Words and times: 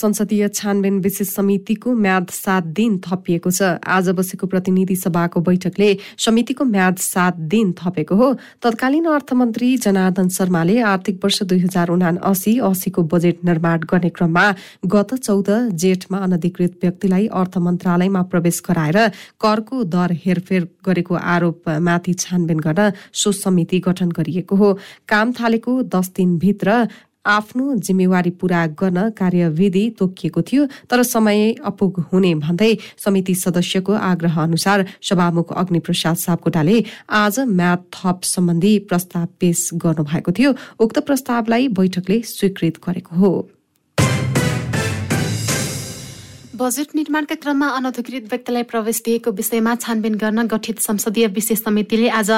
संसदीय 0.00 0.48
छानबिन 0.50 0.98
विशेष 1.00 1.28
समितिको 1.28 1.94
म्याद 1.94 2.26
सात 2.32 2.64
दिन 2.72 2.98
थपिएको 3.04 3.50
छ। 3.50 3.76
आज 3.86 4.08
बसेको 4.16 4.46
प्रतिनिधि 4.46 4.96
सभाको 4.96 5.40
बैठकले 5.42 5.88
समितिको 6.18 6.64
म्याद 6.66 6.96
सात 6.98 7.36
दिन 7.52 7.72
थपेको 7.76 8.14
हो। 8.16 8.28
तत्कालीन 8.62 9.04
अर्थमन्त्री 9.12 9.68
जनार्दन 9.78 10.28
शर्माले 10.30 10.78
आर्थिक 10.86 11.20
वर्ष 11.24 11.42
दुई 11.44 11.58
हजार 11.60 11.88
उना 11.90 12.10
असी 12.24 12.58
असीको 12.64 13.02
बजेट 13.12 13.44
निर्माण 13.44 13.78
गर्ने 13.90 14.10
क्रममा 14.10 14.46
गत 14.86 15.14
चौध 15.18 15.50
जेठमा 15.76 16.18
अनधिकृत 16.20 16.78
व्यक्तिलाई 16.82 17.26
अर्थ 17.34 17.58
मन्त्रालयमा 17.60 18.22
प्रवेश 18.32 18.62
गराएर 18.68 18.98
करको 19.40 19.82
दर 19.92 20.16
हेरफेर 20.24 20.68
गरेको 20.86 21.14
आरोपमाथि 21.34 22.14
छानबिन 22.16 22.58
गर्न 22.60 22.90
सो 23.12 23.32
समिति 23.34 23.78
गठन 23.80 24.08
गरिएको 24.16 24.56
हो। 24.56 24.72
काम 25.08 25.32
थालेको 25.34 25.72
दस 25.92 26.12
दिनभित्र 26.16 26.80
आफ्नो 27.26 27.74
जिम्मेवारी 27.76 28.30
पूरा 28.30 28.66
गर्न 28.80 29.10
कार्यविधि 29.10 29.84
तोकिएको 29.98 30.42
थियो 30.42 30.66
तर 30.90 31.02
समय 31.02 31.52
अपुग 31.64 32.00
हुने 32.12 32.34
भन्दै 32.34 32.72
समिति 32.98 33.34
सदस्यको 33.34 33.92
आग्रह 33.92 34.40
अनुसार 34.42 34.86
सभामुख 35.02 35.52
अग्निप्रसाद 35.52 36.16
सापकोटाले 36.16 36.84
आज 37.10 37.40
म्याथ 37.40 37.84
थप 37.92 38.20
सम्बन्धी 38.24 38.78
प्रस्ताव 38.88 39.26
पेश 39.40 39.70
गर्नुभएको 39.74 40.32
थियो। 40.32 40.54
उक्त 40.80 40.98
प्रस्तावलाई 40.98 41.68
बैठकले 41.68 42.20
स्वीकृत 42.22 42.80
गरेको 42.88 43.16
हो। 43.16 43.32
बजेट 46.56 46.88
निर्माणका 46.94 47.34
क्रममा 47.34 47.68
अनधिकृत 47.68 48.24
व्यक्तिलाई 48.30 48.62
प्रवेश 48.62 49.02
दिएको 49.04 49.30
विषयमा 49.32 49.74
छानबिन 49.74 50.14
गर्न 50.14 50.46
गठित 50.46 50.80
संसदीय 50.80 51.26
विशेष 51.26 51.62
समितिले 51.64 52.08
आज 52.08 52.30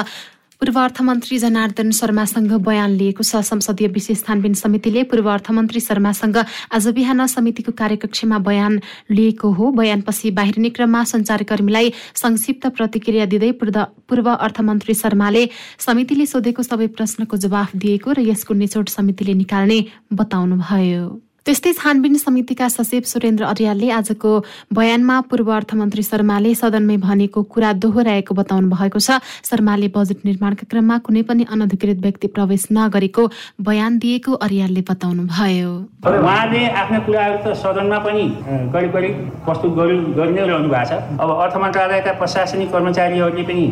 पूर्व 0.63 0.79
अर्थमन्त्री 0.79 1.37
जनार्दन 1.37 1.89
शर्मासँग 1.91 2.51
बयान 2.63 2.91
लिएको 2.95 3.23
छ। 3.23 3.43
संसदीय 3.43 3.87
विशेष 3.91 4.23
छानबिन 4.23 4.53
समितिले 4.55 5.03
पूर्व 5.11 5.27
अर्थमन्त्री 5.29 5.79
शर्मासँग 5.83 6.37
आज 6.71 6.87
बिहान 6.95 7.25
समितिको 7.27 7.71
कार्यकक्षमा 7.75 8.37
बयान 8.39 8.79
लिएको 9.11 9.51
हो। 9.51 9.71
बयानपछि 9.75 10.31
बाहिरिने 10.31 10.69
क्रममा 10.71 11.03
सञ्चारकर्मीलाई 11.03 11.91
संक्षिप्त 12.15 12.67
प्रतिक्रिया 12.79 13.25
दिँदै 13.27 13.51
पूर्व 13.59 14.31
अर्थमन्त्री 14.31 14.93
शर्माले 14.95 15.43
समितिले 15.83 16.25
सोधेको 16.31 16.63
सबै 16.63 16.87
प्रश्नको 16.95 17.37
जवाफ 17.43 17.75
दिएको 17.75 18.11
र 18.13 18.19
यसको 18.23 18.53
निचोड 18.55 18.87
समितिले 18.87 19.33
निकाल्ने 19.43 19.79
बताउनुभयो। 20.15 21.03
त्यस्तै 21.45 21.71
छानबिन 21.75 22.13
समितिका 22.15 22.67
सचिव 22.71 23.03
सुरेन्द्र 23.03 23.43
अर्यालले 23.43 23.87
आजको 23.91 24.29
बयानमा 24.71 25.15
पूर्व 25.27 25.49
अर्थमन्त्री 25.51 26.03
शर्माले 26.07 26.53
सदनमै 26.55 26.95
भनेको 27.03 27.41
कुरा 27.51 27.71
दोहोऱ्याएको 27.83 28.33
बताउनु 28.33 28.67
भएको 28.71 28.99
छ। 29.03 29.19
शर्माले 29.43 29.87
बजेट 29.91 30.23
निर्माणका 30.23 30.65
क्रममा 30.71 30.97
कुनै 31.03 31.21
पनि 31.27 31.43
अनधिकृत 31.51 31.99
व्यक्ति 31.99 32.27
प्रवेश 32.31 32.63
नगरेको 32.71 33.23
बयान 33.59 33.97
दिएको 33.99 34.31
अर्यालले 34.39 34.83
बताउनु 34.87 35.23
भयो। 35.27 35.71
उहाँले 36.07 36.61
आफ्ना 36.81 36.99
कुराहरू 37.11 37.37
त 37.43 37.59
सदनमा 37.59 37.99
पनि 38.07 38.23
करिब 38.71 38.91
करिब 38.95 39.13
प्रस्तुत 39.43 39.71
गरि 39.75 40.31
नै 40.31 40.47
रहनु 40.47 40.71
भएको 40.71 40.87
छ। 40.87 41.19
अब 41.19 41.29
अर्थ 41.43 41.55
मन्त्रालयका 41.59 42.11
प्रशासनिक 42.23 42.71
कर्मचारीहरूले 42.71 43.43
पनि 43.51 43.65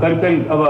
करिब 0.00 0.18
करिब 0.24 0.40
अब 0.48 0.64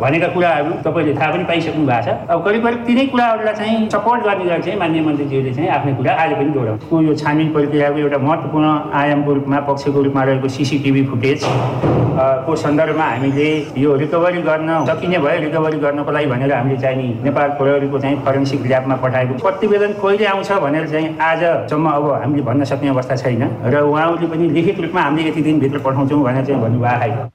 भनेका 0.00 0.32
कुराहरू 0.40 0.72
तपाईँले 0.88 1.12
थाहा 1.20 1.30
पनि 1.36 1.44
पाइसक्नु 1.52 1.84
भएको 1.84 2.02
छ। 2.08 2.32
अब 2.32 2.38
करिब 2.48 2.60
करिब 2.64 2.80
तिनै 2.88 3.06
कुराहरूलाई 3.12 3.54
चाहिँ 3.60 3.78
सपोर्ट 3.92 4.20
गर्ने 4.24 4.44
गरी 4.50 4.62
चाहिँ 4.64 4.80
मान्य 4.80 5.06
मन्त्रीज्यूले 5.12 5.54
चाहिँ। 5.60 5.80
राख्ने 5.82 5.94
कुरा 5.98 6.12
आज 6.14 6.32
पनि 6.38 6.50
दोहोऱ्याउँछु 6.54 7.00
यो 7.02 7.14
छानबिन 7.18 7.48
प्रक्रियाको 7.52 7.98
एउटा 7.98 8.18
महत्त्वपूर्ण 8.18 8.66
आयामको 8.94 9.32
रूपमा 9.34 9.58
पक्षको 9.66 10.02
रूपमा 10.02 10.22
रहेको 10.22 10.48
सिसिटिभी 10.48 11.02
फुटेज 11.06 11.42
को 12.46 12.56
सन्दर्भमा 12.56 13.04
हामीले 13.04 13.48
यो 13.82 13.96
रिकभरी 14.02 14.42
गर्न 14.42 14.70
सकिने 14.86 15.18
भयो 15.18 15.40
रिकभरी 15.46 15.78
गर्नको 15.82 16.12
लागि 16.12 16.26
भनेर 16.26 16.52
हामीले 16.54 16.76
चाहिँ 16.82 16.96
नि 17.02 17.08
नेपाल 17.24 17.48
प्रहरीको 17.58 17.98
चाहिँ 17.98 18.16
फरेन्सिक 18.22 18.66
ल्याबमा 18.66 18.96
पठाएको। 19.02 19.42
प्रतिवेदन 19.42 19.92
कहिले 20.02 20.26
आउँछ 20.30 20.52
भनेर 20.62 20.88
चाहिँ 20.94 21.18
आजसम्म 21.18 21.90
अब 21.90 22.10
हामीले 22.22 22.42
भन्न 22.46 22.64
सक्ने 22.70 22.88
अवस्था 22.88 23.16
छैन। 23.26 23.42
र 23.66 23.82
उहाँहरूले 23.82 24.26
पनि 24.30 24.48
लिखित 24.54 24.80
रूपमा 24.80 25.02
हामीले 25.02 25.28
यति 25.28 25.42
दिनभित्र 25.42 25.78
पठाउँछौँ 25.86 26.22
भनेर 26.22 26.44
चाहिँ 26.46 26.62
भन्नुभएको 26.62 27.30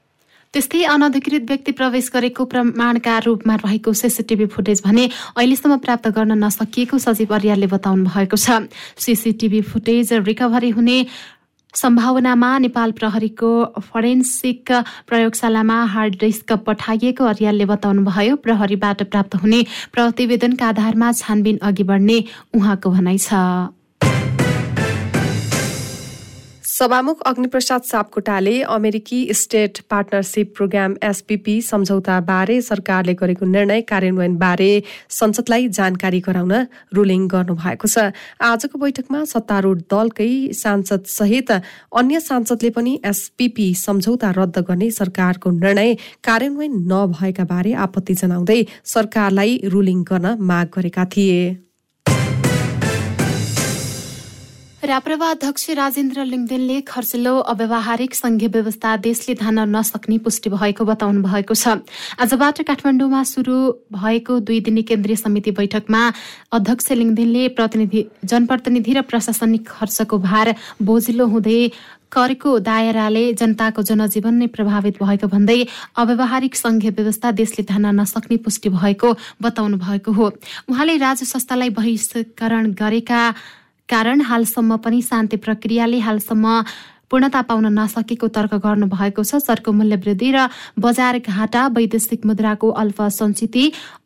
त्यस्तै 0.57 0.83
अनधिकृत 0.89 1.43
व्यक्ति 1.49 1.71
प्रवेश 1.77 2.05
गरेको 2.13 2.43
प्रमाणका 2.51 3.17
रूपमा 3.25 3.55
रहेको 3.61 3.91
सिसिटिभी 3.93 4.45
फुटेज 4.49 4.81
भने 4.85 5.03
अहिलेसम्म 5.37 5.77
प्राप्त 5.85 6.07
गर्न 6.17 6.33
नसकिएको 6.43 6.97
सचिव 6.97 7.33
अर्यालले 7.35 7.67
बताउनु 7.69 8.09
भएको 8.09 8.37
छ। 8.41 8.65
सिसिटिभी 8.97 9.61
फुटेज 9.69 10.13
रिकभरी 10.25 10.69
हुने 10.73 10.97
सम्भावनामा 11.73 12.51
नेपाल 12.65 12.91
प्रहरीको 12.97 13.51
फरेन्सिक 13.85 14.71
प्रयोगशालामा 15.05 15.77
हार्ड 15.93 16.19
डिस्क 16.25 16.49
पठाइएको 16.65 17.23
अर्यालले 17.23 17.65
बताउनुभयो 17.77 18.35
प्रहरीबाट 18.41 19.03
प्राप्त 19.13 19.41
हुने 19.45 19.63
प्रतिवेदनका 19.93 20.67
आधारमा 20.67 21.11
छानबिन 21.21 21.57
अघि 21.69 21.83
बढ्ने 21.85 22.17
उहाँको 22.57 22.97
भनाइ 22.97 23.17
छ। 23.21 23.45
सभामुख 26.77 27.21
अग्निप्रसाद 27.25 27.81
सापकोटाले 27.81 28.51
अमेरिकी 28.69 29.19
स्टेट 29.33 29.79
पार्टनरसिप 29.89 30.53
प्रोग्राम 30.57 30.95
एसपीपी 31.03 31.55
सम्झौताबारे 31.61 32.59
सरकारले 32.61 33.13
गरेको 33.13 33.45
निर्णय 33.47 33.81
कार्यान्वयनबारे 33.81 34.69
संसदलाई 35.09 35.67
जानकारी 35.79 36.19
गराउन 36.27 36.53
रुलिङ 36.93 37.25
गर्नुभएको 37.27 37.87
छ। 37.87 38.05
आजको 38.43 38.77
बैठकमा 38.77 39.23
सत्तारूढ 39.33 39.81
दलकै 39.89 40.29
सांसद 40.53 41.09
सहित 41.09 41.51
अन्य 41.97 42.19
सांसदले 42.29 42.69
पनि 42.77 42.97
एसपीपी 43.07 43.73
सम्झौता 43.75 44.33
रद्द 44.37 44.65
गर्ने 44.69 44.91
सरकारको 45.01 45.57
निर्णय 45.59 45.93
कार्यान्वयन 46.23 46.81
नभएका 46.93 47.51
बारे 47.53 47.73
आपत्ति 47.85 48.21
जनाउँदै 48.21 48.65
सरकारलाई 48.87 49.61
रुलिङ 49.65 50.03
गर्न 50.03 50.37
माग 50.51 50.67
गरेका 50.77 51.05
थिए। 51.15 51.41
राप्रपा 54.87 55.29
अध्यक्ष 55.29 55.69
राजेन्द्र 55.75 56.23
लिङ्गदेनले 56.23 56.79
खर्चिलो 56.87 57.33
अव्यवहारिक 57.51 58.13
संघीय 58.15 58.47
व्यवस्था 58.47 58.95
देशले 59.03 59.33
धान्न 59.35 59.59
नसक्ने 59.75 60.17
पुष्टि 60.23 60.49
भएको 60.49 60.85
बताउनु 60.87 61.21
भएको 61.23 61.53
छ। 61.53 61.83
आजबाट 62.23 62.61
काठमाडौँमा 62.63 63.23
सुरु 63.25 63.57
भएको 63.91 64.39
दुई 64.47 64.59
दिने 64.63 64.81
केन्द्रीय 64.87 65.15
समिति 65.17 65.51
बैठकमा 65.51 66.01
अध्यक्ष 66.53 66.91
लिङ्गदेनले 66.93 67.47
प्रतिनिधि 67.59 68.05
जनप्रतिनिधि 68.23 68.93
र 68.93 69.01
प्रशासनिक 69.03 69.67
खर्चको 69.67 70.17
भार 70.23 70.55
बोझिलो 70.79 71.27
हुँदै 71.35 71.59
करको 72.07 72.57
दायराले 72.63 73.25
जनताको 73.35 73.83
जनजीवन 73.83 74.33
नै 74.39 74.47
प्रभावित 74.55 75.03
भएको 75.03 75.27
भन्दै 75.27 75.59
अव्यवहारिक 75.99 76.55
संघीय 76.55 76.95
व्यवस्था 76.95 77.31
देशले 77.35 77.67
धान्न 77.67 77.99
नसक्ने 77.99 78.37
पुष्टि 78.39 78.69
भएको 78.71 79.15
बताउनु 79.43 79.77
भएको 79.83 80.11
हो। 80.15 80.31
उहाँले 80.71 80.97
राज्य 80.97 81.25
संस्थालाई 81.27 81.75
बहिष्करण 81.75 82.71
गरेका 82.71 83.21
कारण 83.89 84.21
हालसम्म 84.21 84.77
पनि 84.77 85.01
शान्ति 85.01 85.37
प्रक्रियाले 85.37 85.99
हालसम्म 86.01 86.61
पूर्णता 87.07 87.41
पाउन 87.41 87.65
नसकेको 87.71 88.27
तर्क 88.27 88.53
गर्नुभएको 88.59 89.23
छ। 89.23 89.39
सरको 89.39 89.71
मूल्य 89.71 89.95
वृद्धि 89.95 90.31
र 90.35 90.47
बजार 90.75 91.19
घाटा 91.23 91.61
वैदेशिक 91.71 92.25
मुद्राको 92.27 92.67
अल्प 92.73 92.99
सञ्चित 93.09 93.55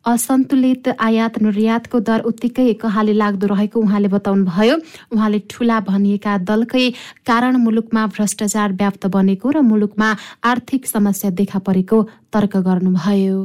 असन्तुलित 0.06 0.88
आयात 1.02 1.42
निर्यातको 1.42 2.00
दर 2.00 2.20
उत्तिकै 2.30 2.72
कहाले 2.78 3.12
लाग्दो 3.12 3.46
रहेको 3.50 3.80
उहाँले 3.80 4.08
बताउनुभयो। 4.14 4.76
उहाँले 5.10 5.38
ठूला 5.50 5.80
भनिएका 5.82 6.38
दलकै 6.46 6.86
कारण 7.26 7.56
मुलुकमा 7.66 8.06
भ्रष्टाचार 8.14 8.72
व्याप्त 8.78 9.06
बनेको 9.10 9.50
र 9.50 9.66
मुलुकमा 9.66 10.14
आर्थिक 10.46 10.86
समस्या 10.86 11.30
देखा 11.34 11.58
परेको 11.58 12.02
तर्क 12.30 12.56
गर्नुभयो। 12.62 13.38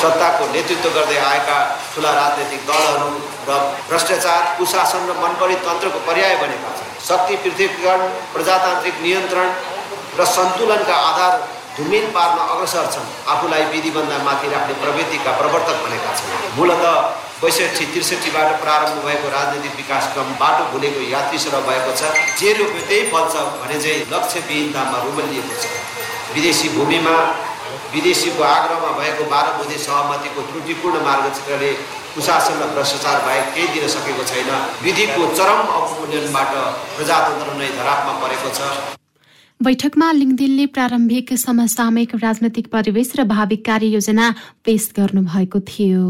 सत्ताको 0.00 0.44
नेतृत्व 0.48 0.88
गर्दै 0.96 1.18
आएका 1.28 1.58
ठुला 1.94 2.12
राजनैतिक 2.14 2.60
दलहरू 2.68 3.10
र 3.48 3.58
भ्रष्टाचार 3.88 4.42
कुशासन 4.58 5.02
र 5.08 5.12
मनपरी 5.22 5.56
तन्त्रको 5.66 5.98
पर्याय 6.06 6.34
बनेका 6.42 6.70
छन्। 6.78 6.94
शक्ति 7.08 7.34
पृथ्वीकरण 7.42 8.00
प्रजातान्त्रिक 8.34 8.96
नियन्त्रण 9.02 9.48
र 10.18 10.24
सन्तुलनका 10.36 10.96
आधार 11.10 11.32
धुमिन 11.76 12.04
पार्न 12.14 12.38
अग्रसर 12.54 12.86
छन्। 12.94 13.06
आफूलाई 13.32 13.64
विधिबन्ध 13.70 14.12
माथि 14.26 14.48
राख्ने 14.50 14.74
प्रवृत्तिका 14.82 15.30
प्रवर्तक 15.38 15.78
बनेका 15.84 16.10
छन्। 16.18 16.58
मूलत 16.58 16.84
बैसठी 17.42 17.84
त्रिसठीबाट 17.92 18.48
प्रारम्भ 18.60 19.04
भएको 19.06 19.28
राजनैतिक 19.28 19.74
विकास 19.76 20.04
क्रम 20.12 20.28
बाटो 20.42 20.64
भुलेको 20.72 21.00
यात्री 21.14 21.38
सर 21.38 21.56
भएको 21.68 21.90
छ। 21.98 22.12
जे 22.38 22.52
रोप्यो 22.58 22.82
त्यही 22.88 23.02
फल्छ 23.12 23.34
भने 23.62 23.76
चाहिँ 23.82 24.06
लक्ष्यविहीनतामा 24.12 24.98
रुमलिएको 25.04 25.54
छ। 25.62 25.64
विदेशी 26.34 26.68
भूमिमा 26.76 27.16
विदेशीको 27.94 28.42
आग्रहमा 28.44 28.90
भएको 28.98 29.24
बाह्र 29.30 29.50
बुधे 29.58 29.76
सहमतिको 29.82 30.40
त्रुटिपूर्ण 30.48 31.02
मार्गचित्रले 31.04 31.70
कुशासन 32.14 32.58
र 32.62 32.66
भ्रष्टाचार 32.74 33.18
बाहेक 33.26 33.46
केही 33.54 33.68
दिन 33.74 33.88
सकेको 33.94 34.24
छैन। 34.30 34.50
विधिको 34.82 35.22
चरम 35.38 35.60
अवमूल्यनबाट 35.76 36.52
प्रजातन्त्र 36.96 37.56
नै 37.60 37.68
धरापमा 37.78 38.12
परेको 38.22 38.50
छ। 38.58 38.60
बैठकमा 39.60 40.10
लिङदिलले 40.12 40.66
प्रारम्भिक 40.74 41.32
समसामयिक 41.38 42.14
राजनैतिक 42.22 42.66
परिवेश 42.74 43.12
र 43.16 43.24
भावी 43.30 43.56
कार्ययोजना 43.68 44.26
पेश 44.64 44.90
गर्नुभएको 44.98 45.60
थियो। 45.70 46.04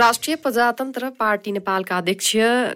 राष्ट्रिय 0.00 0.36
प्रजातन्त्र 0.36 1.08
पार्टी 1.18 1.52
नेपालका 1.52 1.96
अध्यक्ष 1.98 2.32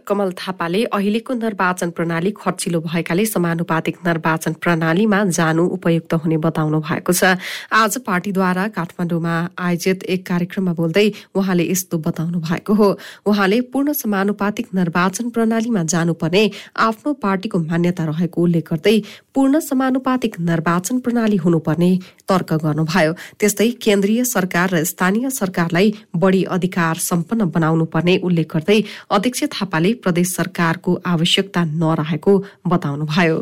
कमल 0.06 0.32
थापाले 0.38 0.82
अहिलेको 0.92 1.34
निर्वाचन 1.34 1.90
प्रणाली 1.96 2.30
खर्चिलो 2.36 2.80
भएकाले 2.84 3.24
समानुपातिक 3.26 3.96
निर्वाचन 4.06 4.52
प्रणालीमा 4.60 5.22
जानु 5.32 5.64
उपयुक्त 5.76 6.14
हुने 6.20 6.36
बताउनु 6.44 6.80
भएको 6.84 7.12
छ। 7.12 7.40
आज 7.72 7.96
पार्टीद्वारा 8.04 8.66
काठमाडौँमा 8.76 9.36
आयोजित 9.56 10.04
एक 10.04 10.26
कार्यक्रममा 10.28 10.72
बोल्दै 10.76 11.06
उहाँले 11.34 11.64
यस्तो 11.70 11.98
बताउनु 12.04 12.40
भएको 12.44 12.74
हो। 12.74 12.88
उहाँले 13.24 13.60
पूर्ण 13.72 13.92
समानुपातिक 13.94 14.66
निर्वाचन 14.74 15.30
प्रणालीमा 15.32 15.82
जानुपर्ने 15.94 16.44
आफ्नो 16.88 17.12
पार्टीको 17.24 17.58
मान्यता 17.64 18.04
रहेको 18.04 18.42
उल्लेख 18.42 18.68
गर्दै 18.68 18.96
पूर्ण 19.34 19.60
समानुपातिक 19.62 20.38
निर्वाचन 20.50 20.98
प्रणाली 21.00 21.36
हुनुपर्ने 21.40 21.90
तर्क 22.28 22.52
गर्नुभयो। 22.66 23.12
त्यस्तै 23.40 23.70
केन्द्रीय 23.80 24.24
सरकार 24.34 24.68
र 24.74 24.84
स्थानीय 24.84 25.30
सरकारलाई 25.40 25.88
बढ़ी 26.20 26.44
अधिकार 26.56 27.02
सम्पन्न 27.14 27.50
बनाउनु 27.56 27.84
पर्ने 27.94 28.14
उल्लेख 28.26 28.48
गर्दै 28.54 28.78
अध्यक्ष 29.10 29.42
थापाले 29.56 29.94
प्रदेश 30.04 30.28
सरकारको 30.36 31.00
आवश्यकता 31.06 31.64
नरहेको 31.82 32.32
बताउनुभयो। 32.72 33.38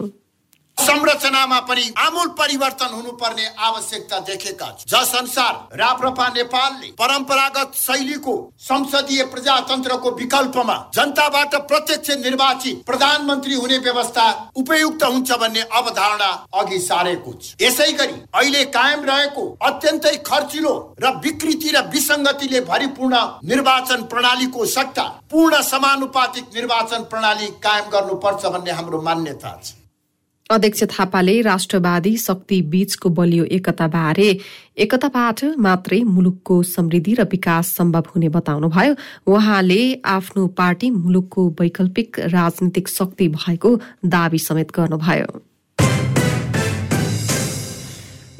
संरचनामा 0.78 1.58
पनि 1.62 1.82
आमूल 1.98 2.28
परिवर्तन 2.38 2.92
हुनुपर्ने 2.92 3.46
आवश्यकता 3.66 4.18
देखेका 4.20 4.66
जस 4.88 5.14
अनुसार 5.14 5.76
राप्रपा 5.78 6.28
नेपालले 6.28 6.86
परम्परागत 6.98 7.74
शैलीको 7.76 8.34
संसदीय 8.60 9.22
प्रजातन्त्रको 9.32 10.10
विकल्पमा 10.12 10.76
जनताबाट 10.94 11.54
प्रत्यक्ष 11.68 12.10
निर्वाचित 12.18 12.82
प्रधानमन्त्री 12.86 13.54
हुने 13.54 13.78
व्यवस्था 13.78 14.24
उपयुक्त 14.56 15.04
हुन्छ 15.04 15.38
भन्ने 15.42 15.60
अवधारणा 15.72 16.30
अघि 16.60 16.78
सारेको 16.80 17.32
छ। 17.34 17.54
यसै 17.62 17.90
गरी 17.92 18.16
अहिले 18.34 18.64
कायम 18.76 19.04
रहेको 19.04 19.44
अत्यन्तै 19.68 20.16
खर्चिलो 20.26 20.74
र 21.02 21.12
विकृति 21.24 21.70
र 21.70 21.84
विसङ्गतिले 21.92 22.60
भरिपूर्ण 22.62 23.20
निर्वाचन 23.52 24.02
प्रणालीको 24.14 24.66
सट्टा 24.74 25.04
पूर्ण 25.30 25.62
समानुपातिक 25.64 26.50
निर्वाचन 26.54 27.04
प्रणाली 27.12 27.46
कायम 27.62 27.88
गर्नुपर्छ 27.90 28.44
भन्ने 28.46 28.72
हाम्रो 28.72 29.00
मान्यता 29.02 29.54
छ। 29.62 29.81
अध्यक्ष 30.52 30.82
थापाले 30.84 31.40
राष्ट्रवादी 31.42 32.16
शक्ति 32.16 32.60
बीचको 32.62 33.08
बलियो 33.08 33.44
एकताबारे 33.56 34.28
एकताबाट 34.78 35.44
मात्रै 35.58 36.00
मुलुकको 36.04 36.62
समृद्धि 36.62 37.14
र 37.14 37.24
विकास 37.24 37.68
सम्भव 37.76 38.04
हुने 38.14 38.28
बताउनुभयो। 38.28 38.94
उहाँले 39.26 39.80
आफ्नो 40.06 40.46
पार्टी 40.58 40.90
मुलुकको 40.90 41.48
वैकल्पिक 41.60 42.18
राजनीतिक 42.18 42.88
शक्ति 42.88 43.28
भएको 43.28 43.76
दावी 44.06 44.38
समेत 44.38 44.76
गर्नुभयो। 44.76 45.51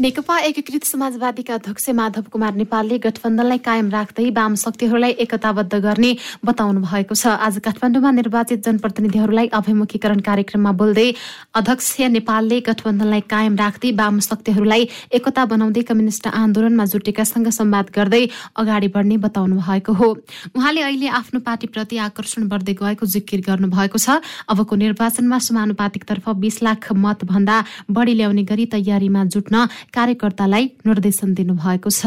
नेकपा 0.03 0.37
एकीकृत 0.41 0.85
समाजवादीका 0.85 1.55
अध्यक्ष 1.55 1.89
माधव 1.95 2.23
कुमार 2.33 2.55
नेपालले 2.55 2.97
गठबन्धनलाई 2.99 3.59
कायम 3.63 3.91
राख्दै 3.91 4.25
वाम 4.35 4.55
शक्तिहरूलाई 4.59 5.11
एकताबद्ध 5.23 5.75
गर्ने 5.77 6.11
बताउनु 6.43 6.81
भएको 6.83 7.15
छ। 7.15 7.39
आज 7.39 7.59
काठमाडौँमा 7.63 8.11
निर्वाचित 8.11 8.65
जनप्रतिनिधिहरूलाई 8.67 9.47
अभिमुखीकरण 9.55 10.21
कार्यक्रममा 10.27 10.73
बोल्दै 10.75 11.07
अध्यक्ष 11.55 11.91
नेपालले 12.17 12.59
गठबन्धनलाई 12.67 13.21
कायम 13.31 13.55
राख्दै 13.55 13.93
वाम 13.95 14.19
शक्तिहरूलाई 14.27 14.89
एकता 15.13 15.45
बनाउँदै 15.55 15.83
कम्युनिष्ट 15.87 16.27
आन्दोलनमा 16.35 16.85
जुटेकासँग 16.91 17.49
संवाद 17.55 17.95
गर्दै 17.95 18.23
अगाडि 18.59 18.89
बढ्ने 18.91 19.17
बताउनु 19.23 19.61
भएको 19.63 19.93
हो। 19.95 20.11
उहाँले 20.59 20.83
अहिले 20.83 21.15
आफ्नो 21.21 21.41
पार्टीप्रति 21.47 22.03
आकर्षण 22.09 22.49
बढ्दै 22.51 22.75
गएको 22.83 23.07
जिकिर 23.07 23.47
गर्नुभएको 23.47 24.03
छ। 24.03 24.19
अबको 24.51 24.83
निर्वाचनमा 24.83 25.39
समानुपातिकतर्फ 25.47 26.29
बीस 26.43 26.63
लाख 26.67 26.91
मत 26.91 27.25
भन्दा 27.31 27.63
बढी 27.87 28.19
ल्याउने 28.19 28.43
गरी 28.51 28.67
तयारीमा 28.75 29.25
जुट्न 29.31 29.67
कार्यकर्तालाई 29.95 30.65
निर्देशन 30.87 31.35
दिनुभएको 31.35 31.91
छ। 31.91 32.03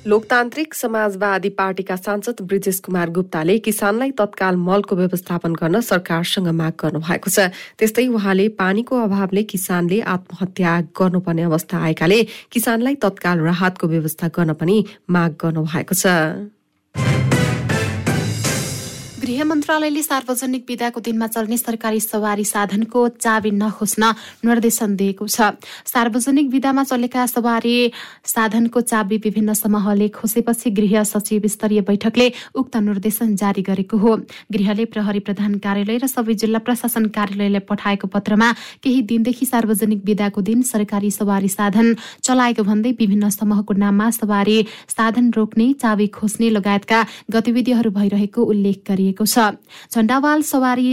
लोकतान्त्रिक 0.00 0.74
समाजवादी 0.74 1.48
पार्टीका 1.54 1.96
सांसद 1.96 2.40
ब्रिजेश 2.42 2.78
कुमार 2.80 3.10
गुप्ताले 3.12 3.58
किसानलाई 3.60 4.10
तत्काल 4.16 4.56
मलको 4.56 4.96
व्यवस्थापन 4.96 5.52
गर्न 5.54 5.80
सरकारसँग 5.84 6.48
माग 6.56 6.72
गर्नु 6.80 7.00
भएको 7.04 7.30
छ। 7.30 7.52
त्यस्तै 7.78 8.06
उहाँले 8.08 8.48
पानीको 8.56 8.96
अभावले 8.96 9.42
किसानले 9.52 10.00
आत्महत्या 10.00 10.72
गर्नुपर्ने 10.96 11.42
अवस्था 11.42 11.76
आएकाले 11.78 12.18
किसानलाई 12.48 12.94
तत्काल 13.04 13.38
राहतको 13.44 13.86
व्यवस्था 13.86 14.28
गर्न 14.32 14.52
पनि 14.56 14.76
माग 15.10 15.36
गर्नु 15.36 15.62
भएको 15.68 15.94
छ। 15.94 16.06
गृह 19.30 19.44
मन्त्रालयले 19.44 20.02
सार्वजनिक 20.02 20.64
विदाको 20.68 21.00
दिनमा 21.00 21.26
चल्ने 21.30 21.56
सरकारी 21.56 22.00
सवारी 22.02 22.44
साधनको 22.44 23.00
चाबी 23.16 23.50
नखोज्न 23.52 24.04
निर्देशन 24.42 24.96
दिएको 24.96 25.26
छ। 25.26 25.54
सार्वजनिक 25.86 26.48
विदामा 26.50 26.82
चलेका 26.84 27.26
सवारी 27.30 27.74
साधनको 28.26 28.80
चाबी 28.82 29.16
विभिन्न 29.22 29.54
समूहले 29.54 30.08
खोसेपछि 30.10 30.70
गृह 30.78 31.02
सचिव 31.04 31.46
स्तरीय 31.46 31.80
बैठकले 31.86 32.26
उक्त 32.58 32.76
निर्देशन 32.78 33.36
जारी 33.36 33.62
गरेको 33.62 33.96
हो। 33.96 34.16
गृहले 34.50 34.84
प्रहरी 34.90 35.20
प्रधान 35.22 35.54
कार्यालय 35.62 35.98
र 36.02 36.06
सबै 36.08 36.34
जिल्ला 36.34 36.58
प्रशासन 36.66 37.06
कार्यालयलाई 37.14 37.62
पठाएको 37.70 38.10
पत्रमा 38.10 38.50
केही 38.82 39.02
दिनदेखि 39.14 39.46
सार्वजनिक 39.46 40.02
विदाको 40.10 40.40
दिन 40.42 40.66
सरकारी 40.72 41.10
सवारी 41.12 41.48
साधन 41.50 41.94
चलाएको 42.24 42.66
भन्दै 42.66 42.94
विभिन्न 42.98 43.30
समूहको 43.30 43.78
नाममा 43.78 44.10
सवारी 44.18 44.58
साधन 44.90 45.30
रोक्ने 45.38 45.72
चाबी 45.78 46.10
खोज्ने 46.18 46.50
लगायतका 46.50 47.06
गतिविधिहरू 47.30 47.90
भइरहेको 47.92 48.50
उल्लेख 48.50 48.84
गरिएको 48.90 49.18
छ। 49.24 49.50
झण्डावाल 49.94 50.42
सवारी 50.42 50.90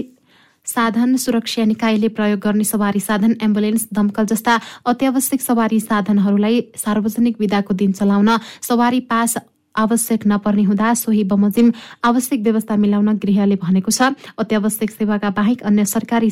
साधन 0.67 1.15
सुरक्षा 1.15 1.63
निकायले 1.65 2.07
प्रयोग 2.07 2.39
गर्ने 2.39 2.63
सवारी 2.63 2.99
साधन 2.99 3.33
एम्बुलेन्स 3.41 3.87
दमकल 3.93 4.25
जस्ता 4.25 4.59
अत्यावश्यक 4.85 5.41
सवारी 5.41 5.79
साधनहरूलाई 5.79 6.61
सार्वजनिक 6.75 7.35
विदाको 7.39 7.73
दिन 7.73 7.91
चलाउन 7.91 8.29
सवारी 8.61 8.99
पास 9.07 9.37
आवश्यक 9.75 10.27
नपर्ने 10.27 10.63
हुँदा 10.63 10.93
सोही 10.93 11.23
बमोजिम 11.23 11.71
आवश्यक 12.03 12.41
व्यवस्था 12.43 12.75
मिलाउन 12.75 13.09
गृहले 13.15 13.55
भनेको 13.55 13.91
छ। 13.91 14.11
अत्यावश्यक 14.35 14.91
सेवाका 14.91 15.29
बाहेक 15.29 15.63
अन्य 15.63 15.85
सरकारी 15.85 16.29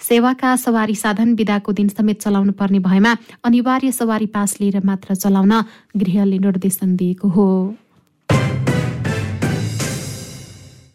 सेवाका 0.00 0.54
सवारी 0.56 0.94
साधन 0.94 1.34
विदाको 1.34 1.72
दिन 1.72 1.88
समेत 1.88 2.22
चलाउनु 2.22 2.52
पर्ने 2.54 2.78
भएमा 2.78 3.16
अनिवार्य 3.44 3.92
सवारी 3.92 4.26
पास 4.30 4.60
लिएर 4.60 4.80
मात्र 4.84 5.14
चलाउन 5.16 5.52
गृहले 5.96 6.38
निर्देशन 6.38 6.94
दिएको 6.96 7.28
हो। 7.28 7.48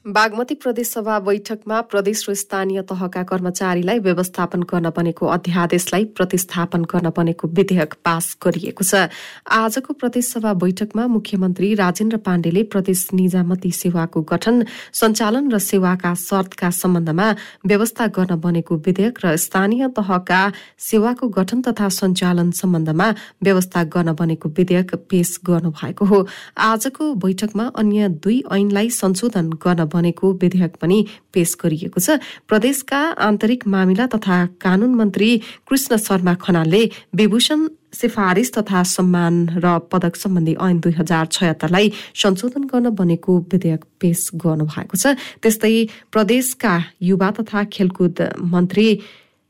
बागमती 0.06 0.56
प्रदेशसभा 0.56 1.18
बैठकमा 1.20 1.80
प्रदेश 1.82 2.26
र 2.30 2.34
स्थानीय 2.36 2.82
तहका 2.84 3.22
कर्मचारीलाई 3.24 4.00
व्यवस्थापन 4.04 4.62
गर्न 4.68 4.90
बनेको 4.92 5.26
अध्यादेशलाई 5.26 6.06
प्रतिस्थापन 6.12 6.84
गर्न 6.84 7.10
बनेको 7.16 7.48
विधेयक 7.50 7.94
पास 8.04 8.36
गरिएको 8.44 8.84
छ। 8.84 9.08
आजको 9.48 9.94
प्रदेशसभा 9.96 10.54
बैठकमा 10.60 11.08
मुख्यमन्त्री 11.08 11.74
राजेन्द्र 11.76 12.18
पाण्डेले 12.20 12.64
प्रदेश 12.68 13.08
निजामती 13.14 13.72
सेवाको 13.72 14.22
गठन 14.28 14.66
सञ्चालन 14.92 15.48
र 15.48 15.60
सेवाका 15.62 16.14
शर्तका 16.20 16.70
सम्बन्धमा 16.74 17.30
व्यवस्था 17.64 18.08
गर्न 18.12 18.36
बनेको 18.44 18.76
विधेयक 18.84 19.24
र 19.24 19.36
स्थानीय 19.40 19.88
तहका 19.96 20.42
सेवाको 20.84 21.28
गठन 21.32 21.62
तथा 21.64 21.88
सञ्चालन 22.02 22.52
सम्बन्धमा 22.52 23.08
व्यवस्था 23.40 23.84
गर्न 23.88 24.14
बनेको 24.20 24.50
विधेयक 24.52 24.96
पेश 25.08 25.40
गर्नुभएको 25.48 26.06
हो। 26.06 26.20
आजको 26.60 27.14
बैठकमा 27.24 27.72
अन्य 27.80 28.10
दुई 28.20 28.44
ऐनलाई 28.52 28.90
संशोधन 29.00 29.50
गर्न 29.64 29.92
बनेको 29.94 30.34
विधेयक 30.42 30.74
पनि 30.82 30.98
पेश 31.34 31.56
गरिएको 31.62 32.00
छ। 32.00 32.18
प्रदेशका 32.50 33.00
आन्तरिक 33.22 33.68
मामिला 33.68 34.06
तथा 34.10 34.38
कानून 34.60 34.94
मन्त्री 34.96 35.30
कृष्ण 35.70 35.98
शर्मा 35.98 36.34
खनालले 36.42 36.84
विभूषण 37.16 37.68
सिफारिस 37.94 38.50
तथा 38.54 38.82
सम्मान 38.90 39.34
र 39.64 39.78
पदक 39.92 40.16
सम्बन्धी 40.18 40.54
ऐन 40.60 40.80
दुई 40.82 40.94
हजार 40.98 41.26
छयत्तरलाई 41.32 41.92
संशोधन 42.18 42.64
गर्न 42.66 42.90
बनेको 42.90 43.34
विधेयक 43.54 43.82
पेश 44.02 44.30
गर्नु 44.42 44.66
भएको 44.66 44.98
छ। 44.98 45.14
त्यस्तै 45.42 45.76
प्रदेशका 46.10 46.74
युवा 47.02 47.30
तथा 47.38 47.64
खेलकुद 47.70 48.22
मन्त्री 48.54 48.88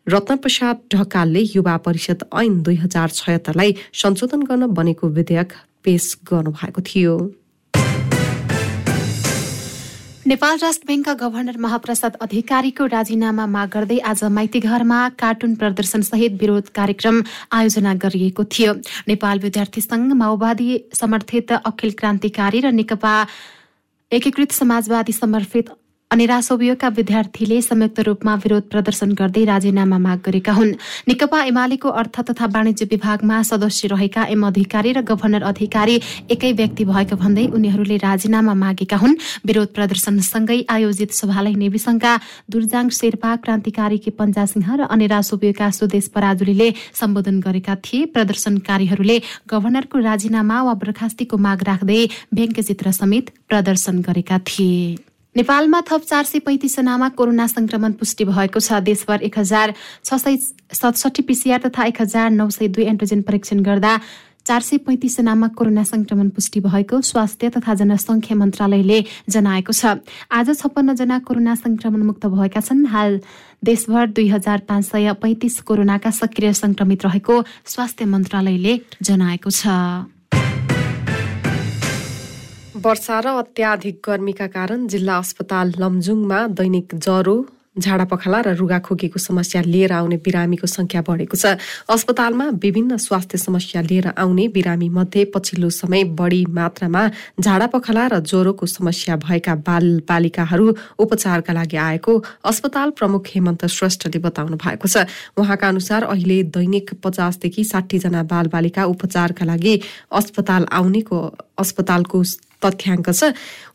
रत्नप्रसाद 0.08 0.80
ढकालले 0.92 1.42
युवा 1.56 1.76
परिषद 1.86 2.28
ऐन 2.36 2.62
दुई 2.62 2.76
हजार 2.84 3.10
छयत्तरलाई 3.16 3.76
संशोधन 3.96 4.42
गर्न 4.44 4.68
बनेको 4.76 5.08
विधेयक 5.08 5.54
पेश 5.84 6.04
गर्नु 6.28 6.52
भएको 6.52 6.82
थियो। 6.84 7.16
नेपाल 10.28 10.58
राष्ट्र 10.58 10.88
ब्याङ्कका 10.88 11.14
गभर्नर 11.20 11.58
महाप्रसाद 11.60 12.16
अधिकारीको 12.24 12.86
राजीनामा 12.88 13.46
माग 13.46 13.70
गर्दै 13.70 13.98
आज 14.08 14.24
माइतीघरमा 14.32 15.00
कार्टुन 15.20 15.56
प्रदर्शन 15.60 16.02
सहित 16.02 16.40
विरोध 16.40 16.70
कार्यक्रम 16.72 17.22
आयोजना 17.52 17.94
गरिएको 18.00 18.44
थियो। 18.48 18.74
नेपाल 19.08 19.40
विद्यार्थी 19.44 19.82
संघ 19.82 20.14
माओवादी 20.16 20.70
समर्थित 20.96 21.52
अखिल 21.52 21.92
क्रान्तिकारी 22.00 22.60
र 22.64 22.72
नेकपा 22.72 23.14
एकीकृत 24.12 24.52
समाजवादी 24.56 25.12
समर्पित 25.12 25.76
अनि 26.14 26.26
रासोवियोका 26.26 26.88
विद्यार्थीले 26.94 27.62
संयुक्त 27.62 28.00
रूपमा 28.06 28.34
विरोध 28.36 28.64
प्रदर्शन 28.70 29.12
गर्दै 29.18 29.44
राजीनामा 29.46 29.98
माग 29.98 30.20
गरेका 30.22 30.54
हुन्। 30.54 30.72
नेकपा 31.10 31.40
एमालेको 31.44 31.90
अर्थ 31.90 32.20
तथा 32.30 32.46
वाणिज्य 32.54 32.86
विभागमा 32.86 33.42
सदस्य 33.42 33.88
रहेका 33.88 34.24
एम 34.30 34.46
अधिकारी 34.46 34.92
र 34.94 35.02
गभर्नर 35.02 35.44
अधिकारी 35.44 35.96
एकै 36.30 36.52
व्यक्ति 36.54 36.86
भएको 36.86 37.16
भन्दै 37.18 37.46
उनीहरूले 37.58 37.98
राजीनामा 37.98 38.54
मागेका 38.54 38.98
हुन्। 38.98 39.18
विरोध 39.42 39.70
प्रदर्शनसँगै 39.74 40.60
आयोजित 40.70 41.12
सभालाई 41.12 41.56
नेविसंघका 41.58 42.14
दुर्जाङ 42.46 42.90
शेर्पा 42.94 43.36
क्रान्तिकारी 43.42 43.98
के 43.98 44.12
पञ्जा 44.14 44.46
सिंह 44.46 44.70
र 44.70 44.82
अनि 44.94 45.08
रासोवियोका 45.10 45.70
सुदेश 45.74 46.08
पराजुलीले 46.14 46.68
सम्बोधन 46.94 47.40
गरेका 47.42 47.76
थिए। 47.82 48.06
प्रदर्शनकारीहरूले 48.14 49.18
गभर्नरको 49.50 49.98
राजीनामा 49.98 50.62
वा 50.62 50.74
बर्खास्तीको 50.78 51.38
माग 51.38 51.64
राख्दै 51.64 52.02
व्यङ्ग्यचित्र 52.38 52.92
समेत 52.92 53.34
प्रदर्शन 53.50 54.06
गरेका 54.06 54.38
थिए। 54.46 55.13
नेपालमा 55.36 55.82
थप 55.82 56.02
चार 56.06 56.24
सय 56.24 56.40
पैँतिसजनामा 56.46 57.08
कोरोना 57.18 57.46
संक्रमण 57.48 57.92
पुष्टि 57.98 58.26
भएको 58.26 58.60
छ। 58.60 58.80
देशभर 58.86 59.22
एक 59.26 59.38
हजार 59.40 59.74
छ 60.06 60.14
सय 60.14 60.38
सतसठी 60.70 61.22
पिसिआर 61.26 61.60
तथा 61.66 61.86
एक 61.90 62.02
हजार 62.02 62.30
नौ 62.30 62.50
सय 62.50 62.68
दुई 62.70 62.86
एन्ट्रोजेन 62.86 63.22
परीक्षण 63.26 63.64
गर्दा 63.66 63.98
चार 64.46 64.62
सय 64.62 64.78
पैँतिसजनामा 64.86 65.48
कोरोना 65.58 65.84
संक्रमण 65.84 66.30
पुष्टि 66.38 66.60
भएको 66.60 67.02
स्वास्थ्य 67.02 67.50
तथा 67.50 67.74
जनसङ्ख्या 67.74 68.38
मन्त्रालयले 68.38 69.04
जनाएको 69.30 69.74
छ। 69.74 69.98
आज 70.30 70.54
छप्पन्नजना 70.54 71.20
कोरोना 71.26 71.56
संक्रमण 71.56 72.02
मुक्त 72.04 72.26
भएका 72.30 72.62
छन्। 72.62 72.86
हाल 72.94 73.20
देशभर 73.66 74.08
दुई 74.14 74.28
हजार 74.30 74.70
पाँच 74.70 74.86
सय 74.86 75.14
पैँतिस 75.18 75.62
कोरोनाका 75.66 76.12
सक्रिय 76.14 76.54
संक्रमित 76.54 77.06
रहेको 77.06 77.44
स्वास्थ्य 77.66 78.06
मन्त्रालयले 78.06 78.80
जनाएको 79.02 79.50
छ। 79.50 79.66
वर्षा 82.84 83.20
र 83.24 83.28
अत्याधिक 83.40 84.00
गर्मीका 84.04 84.48
कारण 84.52 84.88
जिल्ला 84.92 85.18
अस्पताल 85.18 85.72
लमजुङमा 85.80 86.40
दैनिक 86.52 86.96
ज्वरो 86.96 87.36
झाडा 87.74 88.04
पखाला 88.06 88.40
र 88.44 88.54
रुगाखोकीको 88.60 89.20
समस्या 89.20 89.62
लिएर 89.64 89.92
आउने 89.94 90.18
बिरामीको 90.20 90.68
संख्या 90.68 91.02
बढेको 91.08 91.38
छ। 91.38 91.58
अस्पतालमा 91.88 92.46
विभिन्न 92.60 92.98
स्वास्थ्य 93.00 93.38
समस्या 93.40 93.82
लिएर 93.82 94.08
आउने 94.14 94.48
बिरामी 94.52 94.90
मध्ये 94.90 95.24
पछिल्लो 95.34 95.70
समय 95.72 96.04
बढी 96.14 96.44
मात्रामा 96.52 97.04
झाडा 97.40 97.68
पखाला 97.74 98.04
र 98.14 98.20
ज्वरोको 98.22 98.66
समस्या 98.68 99.16
भएका 99.26 99.56
बाल 99.64 99.88
बालिकाहरू 100.06 100.68
उपचारका 101.00 101.54
लागि 101.54 101.78
आएको 101.88 102.14
अस्पताल 102.46 102.90
प्रमुख 103.00 103.24
हेमन्त 103.32 103.66
श्रेष्ठले 103.72 104.20
बताउनु 104.22 104.58
भएको 104.60 104.88
छ। 104.88 105.08
उहाँका 105.40 105.68
अनुसार 105.68 106.04
अहिले 106.12 106.44
दैनिक 106.52 107.00
पचासदेखि 107.00 107.64
जना 107.98 108.24
बाल 108.28 108.54
बालिका 108.54 108.86
उपचारका 108.86 109.46
लागि 109.46 109.76
अस्पताल 110.12 110.68
आउनेको 110.72 111.18
अस्पतालको 111.58 112.24
तथ्याङ्क 112.64 113.10
छ। 113.12 113.22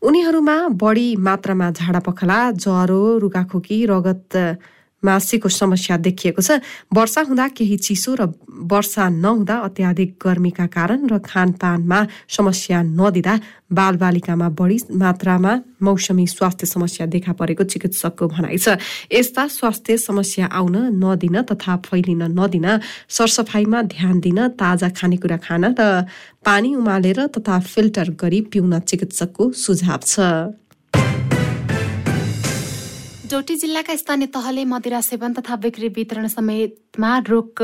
उनीहरूमा 0.03 0.57
बढी 0.81 1.09
मात्रामा 1.19 1.69
झाडा 1.71 2.01
पखला 2.09 2.39
ज्वरो 2.65 3.03
रुगाखोकी 3.19 3.79
रगत 3.87 4.33
मासीको 5.05 5.49
समस्या 5.49 5.97
देखिएको 5.97 6.43
छ। 6.43 6.59
वर्षा 6.91 7.23
हुँदा 7.29 7.47
केही 7.55 7.77
चिसो 7.79 8.15
र 8.19 8.23
वर्षा 8.67 9.09
नहुँदा 9.09 9.57
अत्याधिक 9.69 10.11
गर्मीका 10.19 10.67
कारण 10.67 11.07
र 11.07 11.19
खानपानमा 11.23 11.99
समस्या 12.27 12.83
नदिँदा 12.83 13.35
बालबालिकामा 13.71 14.49
बढी 14.59 14.79
मात्रामा 14.99 15.53
मौसमी 15.83 16.27
स्वास्थ्य 16.27 16.67
समस्या 16.67 17.07
देखा 17.07 17.33
परेको 17.39 17.65
चिकित्सकको 17.65 18.27
भनाइ 18.27 18.59
छ। 18.59 18.75
यस्ता 19.13 19.47
स्वास्थ्य 19.47 19.97
समस्या 19.99 20.47
आउन 20.51 20.77
नदिन 20.99 21.43
तथा 21.47 21.77
फैलिन 21.87 22.23
नदिन 22.35 22.67
सरसफाइमा 23.09 23.83
ध्यान 23.95 24.21
दिन 24.21 24.39
ताजा 24.59 24.89
खानेकुरा 24.99 25.37
खान 25.39 25.65
र 25.79 26.07
पानी 26.43 26.75
उमालेर 26.75 27.27
तथा 27.31 27.59
फिल्टर 27.63 28.11
गरी 28.19 28.41
पिउन 28.51 28.79
चिकित्सकको 28.81 29.53
सुझाव 29.53 30.01
छ। 30.03 30.17
डोटी 33.31 33.55
जिल्लाका 33.61 33.95
स्थानीय 33.97 34.27
तहले 34.35 34.65
मदिरा 34.65 35.01
सेवन 35.05 35.33
तथा 35.35 35.57
बिक्री 35.65 35.89
वितरण 35.97 36.27
समेतमा 36.29 37.11
रोक 37.29 37.63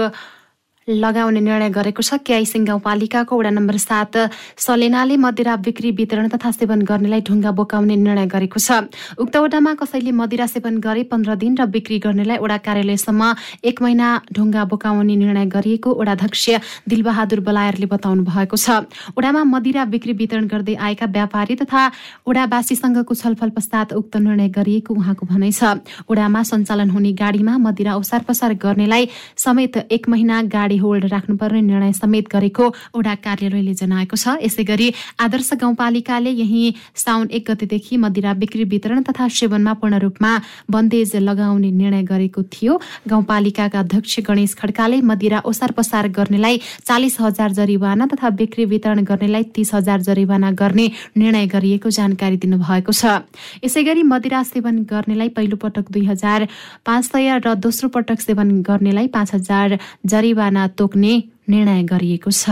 लगाउने 0.89 1.41
निर्णय 1.41 1.71
गरेको 1.73 2.03
छ। 2.03 2.21
क्याइसिङ 2.21 2.65
गाउँपालिकाको 2.65 3.33
वडा 3.33 3.51
नम्बर 3.51 3.77
सात 3.81 4.17
सलेनाले 4.61 5.17
मदिरा 5.17 5.57
बिक्री 5.65 5.91
वितरण 5.97 6.29
तथा 6.29 6.51
सेवन 6.51 6.83
गर्नेलाई 6.85 7.21
ढुङ्गा 7.25 7.51
बोकाउने 7.57 7.97
निर्णय 7.97 8.27
गरेको 8.29 8.61
छ। 8.61 8.85
उक्त 9.17 9.37
वडामा 9.37 9.73
कसैले 9.81 10.13
मदिरा 10.13 10.47
सेवन 10.47 10.77
गरे 10.85 11.03
पन्ध्र 11.09 11.35
दिन 11.41 11.57
र 11.57 11.65
बिक्री 11.73 11.99
गर्नेलाई 12.05 12.37
वडा 12.37 12.57
कार्यालयसम्म 12.61 13.23
एक 13.65 13.83
महिना 13.83 14.09
ढुङ्गा 14.29 14.65
बोकाउने 14.69 15.17
निर्णय 15.17 15.47
गरिएको 15.49 15.91
वडाध्यक्ष 15.95 16.45
दिलबहादुर 16.85 17.41
बलायरले 17.41 17.87
बताउनु 17.89 18.23
भएको 18.29 18.57
छ। 18.57 18.85
वडामा 19.17 19.43
मदिरा 19.49 19.85
बिक्री 19.89 20.13
वितरण 20.21 20.47
गर्दै 20.53 20.75
आएका 20.77 21.07
व्यापारी 21.09 21.55
तथा 21.65 21.83
वडावासीसँगको 22.29 23.15
छलफल 23.15 23.51
पश्चात 23.57 23.97
उक्त 23.97 24.17
निर्णय 24.21 24.49
गरिएको 24.53 24.93
उहाँको 24.93 25.25
भनाइ 25.33 25.53
छ। 25.53 25.81
वडामा 26.05 26.43
सञ्चालन 26.45 26.91
हुने 26.93 27.13
गाडीमा 27.17 27.57
मदिरा 27.57 27.97
ओसार 27.97 28.23
पसार 28.29 28.53
गर्नेलाई 28.61 29.09
समेत 29.41 29.77
एक 29.89 30.09
महिना 30.09 30.43
गाडी 30.53 30.74
गाडी 30.75 30.79
होल्ड 30.79 31.05
राख्नुपर्ने 31.07 31.61
निर्णय 31.63 31.93
समेत 31.95 32.27
गरेको 32.33 32.65
ओडा 32.95 33.15
कार्यालयले 33.23 33.75
जनाएको 33.75 34.17
छ। 34.17 34.43
यसै 34.43 34.65
गरी 34.65 34.89
आदर्श 35.21 35.51
गाउँपालिकाले 35.63 36.31
यही 36.33 36.63
साउन 36.95 37.31
एक 37.31 37.51
गतेदेखि 37.51 37.97
मदिरा 37.97 38.33
बिक्री 38.35 38.65
वितरण 38.65 39.03
तथा 39.07 39.29
सेवनमा 39.31 39.73
पूर्ण 39.79 39.99
रूपमा 40.03 40.33
बन्देज 40.71 41.17
लगाउने 41.23 41.71
निर्णय 41.71 42.03
गरेको 42.03 42.43
थियो। 42.51 42.73
गाउँपालिकाका 43.07 43.79
अध्यक्ष 43.79 44.19
गणेश 44.27 44.55
खड्काले 44.59 45.01
मदिरा 45.01 45.39
ओसार 45.47 45.71
पसार 45.79 46.09
गर्नेलाई 46.11 46.59
चालिस 46.83 47.21
हजार 47.21 47.53
जरिवाना 47.55 48.07
तथा 48.11 48.31
बिक्री 48.35 48.65
वितरण 48.65 49.05
गर्नेलाई 49.05 49.43
तीस 49.55 49.75
हजार 49.75 50.01
जरिवाना 50.03 50.51
गर्ने 50.59 50.91
निर्णय 51.17 51.47
गरिएको 51.55 51.91
जानकारी 51.91 52.37
दिनुभएको 52.43 52.93
छ। 52.93 53.23
यसै 53.63 53.83
गरी 53.85 54.03
मदिरा 54.03 54.43
सेवन 54.43 54.83
गर्नेलाई 54.91 55.29
पहिलो 55.37 55.57
पटक 55.57 55.91
दुई 55.93 56.05
हजार 56.07 56.49
पाँच 56.87 57.05
सय 57.05 57.39
र 57.39 57.55
दोस्रो 57.61 57.89
पटक 57.95 58.21
सेवन 58.21 58.51
गर्नेलाई 58.63 59.09
पाँच 59.15 59.35
हजार 59.35 59.79
जरिवाना 60.07 60.64
तोक्ने 60.67 61.23
निर्णय 61.49 61.83
गरिएको 61.83 62.31
छ। 62.31 62.51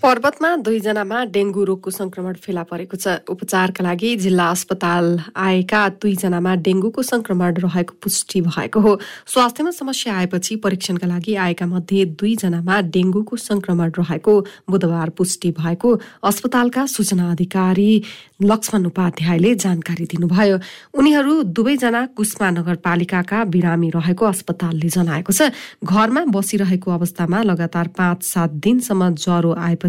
पर्वतमा 0.00 0.50
दुईजनामा 0.64 1.18
डेङ्गु 1.28 1.62
रोगको 1.68 1.90
संक्रमण 1.92 2.34
फेला 2.40 2.62
परेको 2.64 2.96
छ। 2.96 3.20
उपचारका 3.28 3.84
लागि 3.84 4.10
जिल्ला 4.16 4.46
अस्पताल 4.48 5.04
आएका 5.36 5.80
दुईजनामा 6.00 6.54
डेङ्गुको 6.64 7.02
संक्रमण 7.04 7.60
रहेको 7.60 7.92
पुष्टि 8.00 8.40
भएको 8.48 8.80
हो। 8.80 8.92
स्वास्थ्यमा 9.28 9.70
समस्या 9.76 10.14
आएपछि 10.16 10.56
परीक्षणका 10.64 11.06
लागि 11.06 11.34
आएका 11.36 11.66
मध्ये 11.68 12.16
दुईजनामा 12.16 12.80
डेङ्गुको 12.96 13.36
संक्रमण 13.36 13.92
रहेको 14.00 14.32
बुधबार 14.72 15.10
पुष्टि 15.20 15.50
भएको 15.60 15.88
अस्पतालका 16.24 16.86
सूचना 16.88 17.30
अधिकारी 17.30 17.92
लक्ष्मण 18.40 18.84
उपाध्यायले 18.86 19.54
जानकारी 19.54 20.04
दिनुभयो। 20.08 20.56
उनीहरू 20.96 21.34
दुवैजना 21.52 22.00
कुष्मा 22.16 22.48
नगरपालिकाका 22.56 23.44
बिरामी 23.52 23.88
रहेको 23.92 24.24
अस्पतालले 24.24 24.88
जनाएको 24.88 25.32
छ। 25.32 25.52
घरमा 25.84 26.24
बसिरहेको 26.32 26.88
अवस्थामा 26.88 27.42
लगातार 27.44 27.86
पाँच 27.92 28.24
सात 28.24 28.50
दिनसम्म 28.64 29.12
ज्वरो 29.20 29.52
आएपछि 29.60 29.88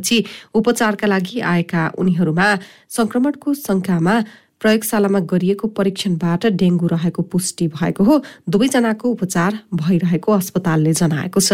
उपचारका 0.53 1.07
लागि 1.07 1.39
आएका 1.39 1.91
उनीहरूमा 1.97 2.47
संक्रमणको 2.89 3.53
संख्यामा 3.53 4.15
प्रयोगशालामा 4.61 5.19
गरिएको 5.19 5.67
परीक्षणबाट 5.67 6.41
डेङ्गु 6.45 6.87
रहेको 6.87 7.21
पुष्टि 7.21 7.67
भएको 7.67 8.03
हो। 8.03 8.15
दुवैजनाको 8.49 9.05
उपचार 9.09 9.51
भइरहेको 9.73 10.31
अस्पतालले 10.31 10.93
जनाएको 10.93 11.39
छ। 11.39 11.53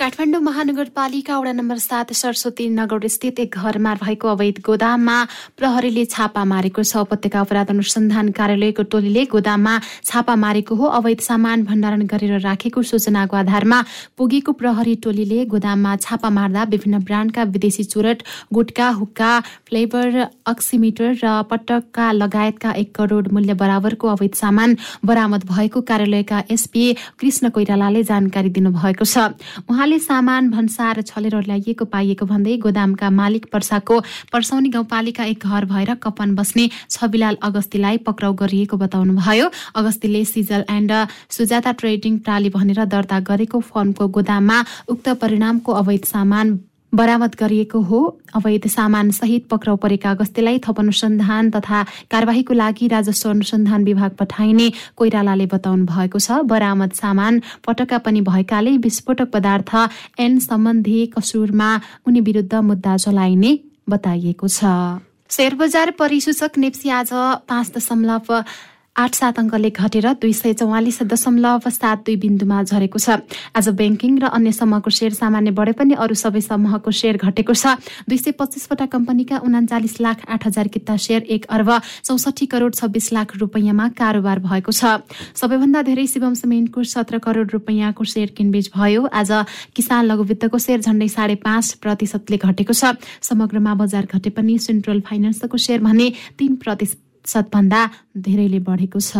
काठमाडौँ 0.00 0.40
महानगरपालिका 0.40 1.38
वडा 1.38 1.52
नम्बर 1.52 1.78
सात 1.78 2.12
सरस्वती 2.16 2.68
नगर 2.72 3.06
स्थित 3.06 3.40
एक 3.40 3.52
घरमा 3.52 3.92
रहेको 3.92 4.28
अवैध 4.28 4.60
गोदाममा 4.64 5.16
प्रहरीले 5.60 6.04
छापा 6.08 6.44
मारेको 6.48 6.82
छ। 6.82 7.04
उपत्यका 7.04 7.40
अपराध 7.40 7.68
अनुसन्धान 7.68 8.30
कार्यालयको 8.32 8.82
टोलीले 8.88 9.24
गोदाममा 9.28 9.74
छापा 10.08 10.34
मारेको 10.40 10.74
हो। 10.74 10.86
अवैध 10.98 11.20
सामान 11.20 11.64
भण्डारण 11.68 12.06
गरेर 12.08 12.40
राखेको 12.40 12.82
सूचनाको 12.82 13.36
आधारमा 13.36 13.82
पुगेको 14.16 14.52
प्रहरी 14.56 14.94
टोलीले 15.04 15.44
गोदाममा 15.52 15.92
छापा 16.00 16.30
मार्दा 16.32 16.62
विभिन्न 16.72 17.02
ब्रान्डका 17.04 17.44
विदेशी 17.52 17.84
चुरट 17.92 18.22
गुटका 18.48 18.88
हुक्का 18.96 19.32
फ्लेभर 19.68 20.08
अक्सिमिटर 20.48 21.12
र 21.20 21.34
पटक्का 21.44 22.08
लगायतका 22.14 22.72
एक 22.80 22.94
करोड 22.96 23.28
मूल्य 23.28 23.54
बराबरको 23.60 24.08
अवैध 24.08 24.40
सामान 24.40 24.76
बरामद 25.04 25.44
भएको 25.52 25.80
कार्यालयका 25.92 26.42
एसपी 26.50 26.88
कृष्ण 27.20 27.50
कोइरालाले 27.52 28.02
जानकारी 28.08 28.56
दिनुभएको 28.56 29.04
छ। 29.04 29.28
सामान 29.98 30.50
भन्सार 30.50 31.02
छलेर 31.02 31.36
ल्याइएको 31.42 31.84
पाइएको 31.84 32.26
भन्दै 32.26 32.56
गोदामका 32.56 33.10
मालिक 33.10 33.46
पर्साको 33.52 34.00
पर्साउनी 34.32 34.68
गाउँपालिका 34.68 35.24
एक 35.24 35.46
घर 35.46 35.64
भएर 35.64 35.94
कपन 35.94 36.34
बस्ने 36.34 36.68
छविलाल 36.90 37.36
अगस्तीलाई 37.42 37.96
पक्राउ 38.06 38.32
गरिएको 38.34 38.76
बताउनुभयो। 38.76 39.50
अगस्तीले 39.76 40.24
सिजल 40.24 40.64
एण्ड 40.70 40.92
सुजाता 41.30 41.72
ट्रेडिङ 41.72 42.18
प्राली 42.18 42.50
भनेर 42.50 42.84
दर्ता 42.86 43.20
गरेको 43.20 43.60
फर्मको 43.60 44.08
गोदाममा 44.08 44.64
उक्त 44.88 45.08
परिणामको 45.20 45.72
अवैध 45.72 46.04
सामान 46.04 46.58
बरामद 46.92 47.34
गरिएको 47.40 47.80
हो। 47.80 47.98
अवैध 48.34 48.66
सामान 48.68 49.10
सहित 49.10 49.46
पक्राउ 49.48 49.76
परेका 49.76 50.10
अगस्तीलाई 50.10 50.58
थप 50.58 50.78
अनुसन्धान 50.80 51.50
तथा 51.50 51.82
कार्यवाहीको 52.10 52.54
लागि 52.54 52.88
राजस्व 52.88 53.30
अनुसन्धान 53.30 53.84
विभाग 53.84 54.10
पठाइने 54.18 54.70
कोइरालाले 54.96 55.46
बताउनु 55.46 55.86
भएको 55.86 56.18
छ। 56.18 56.42
बरामद 56.44 56.92
सामान 56.92 57.40
पटका 57.66 57.98
पनि 58.00 58.20
भएकाले 58.22 58.76
विस्फोटक 58.78 59.30
पदार्थ 59.30 59.70
एन 60.18 60.38
सम्बन्धी 60.40 61.06
कसुरमा 61.14 61.70
उनी 62.06 62.20
विरुद्ध 62.20 62.54
मुद्दा 62.54 62.96
चलाइने 62.98 63.58
बताइएको 63.88 64.48
छ। 64.48 64.64
शेयर 65.30 65.54
बजार 65.54 65.90
परिसूचक 65.94 66.58
नेप्सी 66.58 66.88
आज 66.90 67.10
पाँच 67.46 67.70
दशमलव 67.76 68.26
आठ 69.00 69.14
सात 69.14 69.38
अङ्कले 69.38 69.70
घटेर 69.72 70.06
दुई 70.20 70.32
सय 70.34 70.52
चौवालिस 70.60 71.02
दशमलव 71.08 71.68
सात 71.70 71.98
दुई 72.06 72.16
बिन्दुमा 72.20 72.62
झरेको 72.62 72.98
छ। 73.00 73.24
आज 73.56 73.68
ब्याङ्किङ 73.72 74.18
र 74.20 74.28
अन्य 74.36 74.52
समूहको 74.52 74.90
सेयर 74.92 75.12
सामान्य 75.16 75.50
बढे 75.56 75.72
पनि 75.72 75.94
अरू 75.96 76.14
सबै 76.14 76.40
समूहको 76.44 76.90
सेयर 76.92 77.16
घटेको 77.16 77.54
छ। 77.56 77.80
दुई 78.04 78.18
सय 78.20 78.36
पच्चिसवटा 78.36 78.86
कम्पनीका 78.92 79.40
उनाचालिस 79.40 79.94
लाख 80.04 80.28
आठ 80.28 80.46
हजार 80.46 80.68
किता 80.68 80.96
सेयर 81.00 81.22
एक 81.32 81.48
अर्ब 81.48 81.70
चौसठी 82.04 82.46
करोड 82.52 82.74
छब्बिस 82.76 83.12
लाख 83.12 83.36
रुपियाँमा 83.40 83.88
कारोबार 83.96 84.38
भएको 84.44 84.72
छ। 84.72 85.00
सबैभन्दा 85.40 85.82
धेरै 85.88 86.06
शिवम 86.06 86.34
सिमेन्टको 86.36 86.84
सत्र 86.84 87.24
करोड 87.24 87.56
रुपियाँको 87.56 88.04
सेयर 88.04 88.36
किनबेच 88.36 88.70
भयो। 88.76 89.08
आज 89.10 89.30
किसान 89.72 90.12
लघुवित्तको 90.12 90.58
सेयर 90.60 90.80
झण्डै 90.80 91.08
साढे 91.08 91.40
पाँच 91.40 91.80
प्रतिशतले 91.80 92.36
घटेको 92.36 92.74
छ। 92.76 93.00
समग्रमा 93.24 93.74
बजार 93.80 94.04
घटे 94.12 94.30
पनि 94.36 94.58
सेन्ट्रल 94.60 95.00
फाइनेन्सको 95.08 95.56
सेयर 95.56 95.80
भने 95.80 96.12
तीन 96.36 96.60
प्रतिशत 96.60 96.98
प्रतिशतभन्दा 97.20 97.80
धेरैले 98.18 98.58
बढेको 98.60 99.00
छ। 99.00 99.16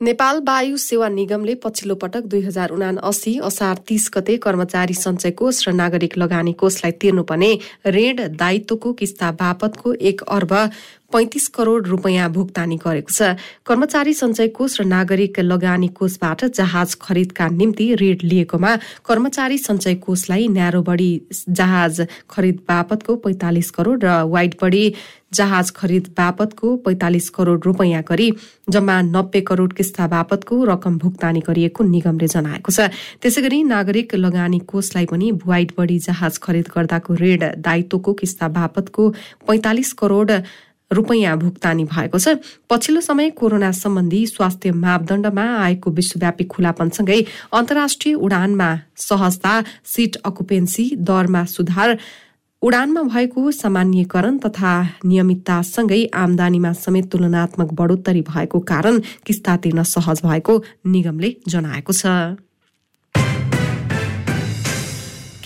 नेपाल 0.00 0.40
वायु 0.46 0.76
सेवा 0.78 1.08
निगमले 1.08 1.54
पछिल्लो 1.58 1.94
पटक 1.98 2.24
दुई 2.30 2.42
हजार 2.42 2.70
उना 2.70 2.88
अस्सी 3.02 3.32
असार 3.42 3.76
तीस 3.82 4.10
गते 4.14 4.36
कर्मचारी 4.38 4.94
सञ्चय 4.94 5.30
कोष 5.34 5.66
र 5.68 5.72
नागरिक 5.74 6.18
लगानी 6.18 6.52
कोषलाई 6.54 6.92
तिर्नुपर्ने 7.02 7.50
ऋण 7.88 8.16
दायित्वको 8.38 8.92
किस्ता 8.94 9.30
बापतको 9.34 9.92
एक 10.10 10.22
अर्ब 10.30 10.54
पैंतिस 11.12 11.46
करोड़ 11.48 11.86
रूपियाँ 11.86 12.28
भुक्तानी 12.30 12.76
गरेको 12.76 13.08
छ। 13.08 13.40
कर्मचारी 13.64 14.12
सञ्चय 14.12 14.48
कोष 14.52 14.80
र 14.80 14.84
नागरिक 14.84 15.40
लगानी 15.40 15.88
कोषबाट 15.96 16.44
जहाज 16.52 16.94
खरिदका 17.00 17.48
निम्ति 17.48 17.86
ऋण 17.96 18.28
लिएकोमा 18.28 18.76
कर्मचारी 19.08 19.58
सञ्चय 19.58 19.94
कोषलाई 20.04 20.48
न्यारो 20.52 20.82
बढी 20.84 21.10
जहाज 21.48 22.06
खरिद 22.28 22.60
बापतको 22.68 23.16
पैंतालिस 23.24 23.70
करोड़ 23.72 23.98
र 24.04 24.20
वाइट 24.28 24.56
बढी 24.60 24.84
जहाज 25.34 25.70
खरिद 25.76 26.12
बापतको 26.16 26.76
पैंतालिस 26.84 27.28
करोड़ 27.30 27.58
रूपियाँ 27.60 28.02
गरी 28.08 28.28
जम्मा 28.68 29.00
नब्बे 29.08 29.40
करोड़ 29.48 29.72
किस्ता 29.72 30.06
बापतको 30.08 30.64
रकम 30.64 30.98
भुक्तानी 30.98 31.40
गरिएको 31.48 31.84
निगमले 31.84 32.28
जनाएको 32.28 32.72
छ। 32.72 32.92
त्यसै 33.24 33.42
गरी 33.42 33.62
नागरिक 33.64 34.14
लगानी 34.14 34.58
कोषलाई 34.68 35.06
पनि 35.08 35.32
वाइट 35.44 35.72
बढी 35.78 35.98
जहाज 36.04 36.38
खरिद 36.38 36.68
गर्दाको 36.76 37.14
ऋण 37.16 37.40
दायित्वको 37.64 38.12
किस्ता 38.20 38.48
बापतको 38.52 39.08
पैंतालिस 39.48 39.92
करोड़ 40.00 40.32
रूपियाँ 40.90 41.36
भुक्तानी 41.38 41.84
भएको 41.84 42.18
छ। 42.18 42.36
पछिल्लो 42.70 43.00
समय 43.00 43.30
कोरोना 43.30 43.70
सम्बन्धी 43.72 44.26
स्वास्थ्य 44.26 44.72
मापदण्डमा 44.72 45.44
आएको 45.64 45.90
विश्वव्यापी 45.90 46.44
खुलापनसँगै 46.44 47.20
अन्तर्राष्ट्रिय 47.52 48.14
उडानमा 48.16 48.70
सहजता 48.96 49.52
सिट 49.84 50.16
अकुपेन्सी 50.24 50.90
दरमा 51.00 51.44
सुधार 51.44 51.98
उडानमा 52.62 53.02
भएको 53.02 53.50
सामान्यकरण 53.52 54.38
तथा 54.38 54.72
नियमिततासँगै 55.04 56.04
आमदानीमा 56.14 56.72
समेत 56.72 57.10
तुलनात्मक 57.12 57.72
बढोत्तरी 57.72 58.22
भएको 58.26 58.58
कारण 58.60 58.98
किस्ता 59.26 59.56
तिर्न 59.56 59.82
सहज 59.84 60.20
भएको 60.24 60.62
निगमले 60.86 61.34
जनाएको 61.48 61.92
छ। 61.92 62.06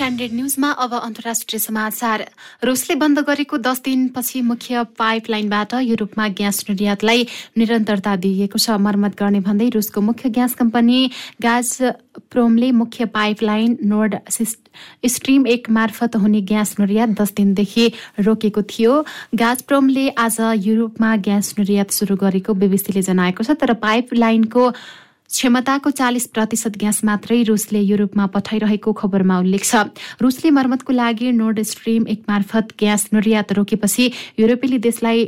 क्यान्डेड 0.02 0.32
न्युजमा 0.34 0.70
अब 0.82 0.94
अन्तर्राष्ट्रिय 0.94 1.58
समाचार। 1.60 2.24
रुसले 2.64 2.94
बन्द 2.98 3.18
गरेको 3.22 3.58
दस 3.62 3.80
दिनपछि 3.84 4.40
मुख्य 4.42 4.82
पाइपलाइनबाट 4.98 5.74
युरोपमा 5.80 6.26
ग्यास 6.34 6.64
निर्यातलाई 6.70 7.26
निरन्तरता 7.58 8.14
दिइएको 8.18 8.58
छ। 8.58 8.82
मर्मत 8.82 9.14
गर्ने 9.14 9.40
भन्दै 9.46 9.68
रुसको 9.70 10.00
मुख्य 10.02 10.28
ग्यास 10.34 10.54
कम्पनी 10.58 10.98
गाज 11.38 11.94
प्रोमले 12.34 12.70
मुख्य 12.74 13.04
पाइपलाइन 13.14 13.78
नोर्ड 13.86 14.16
स्ट्रिम 15.06 15.46
एक 15.46 15.70
मार्फत 15.70 16.16
हुने 16.16 16.40
ग्यास 16.50 16.74
निर्यात 16.80 17.14
दस 17.22 17.32
दिनदेखि 17.36 17.86
रोकेको 18.20 18.62
थियो। 18.64 18.98
गाज 19.36 19.62
प्रोमले 19.62 20.08
आज 20.18 20.40
युरोपमा 20.66 21.14
ग्यास 21.28 21.54
निर्यात 21.58 21.90
सुरु 21.92 22.16
गरेको 22.18 22.54
बीबीसीले 22.58 23.02
जनाएको 23.04 23.44
छ 23.44 23.56
तर 23.62 23.72
पाइपलाइनको 23.78 24.66
क्षमताको 25.32 25.90
चालिस 25.90 26.26
प्रतिशत 26.28 26.76
ग्यास 26.76 27.00
मात्रै 27.04 27.42
रुसले 27.42 27.80
युरोपमा 27.80 28.26
पठाइरहेको 28.36 28.92
खबरमा 28.92 29.38
उल्लेख 29.40 29.64
छ। 29.64 29.88
रुसले 30.20 30.50
मर्मतको 30.52 30.92
लागि 30.92 31.32
नोर्ड 31.32 31.60
स्ट्रिम 31.64 32.06
एक 32.06 32.22
मार्फत 32.28 32.76
ग्यास 32.78 33.08
निर्यात 33.12 33.52
रोकेपछि 33.52 34.04
युरोपेली 34.38 34.78
देशलाई 34.78 35.24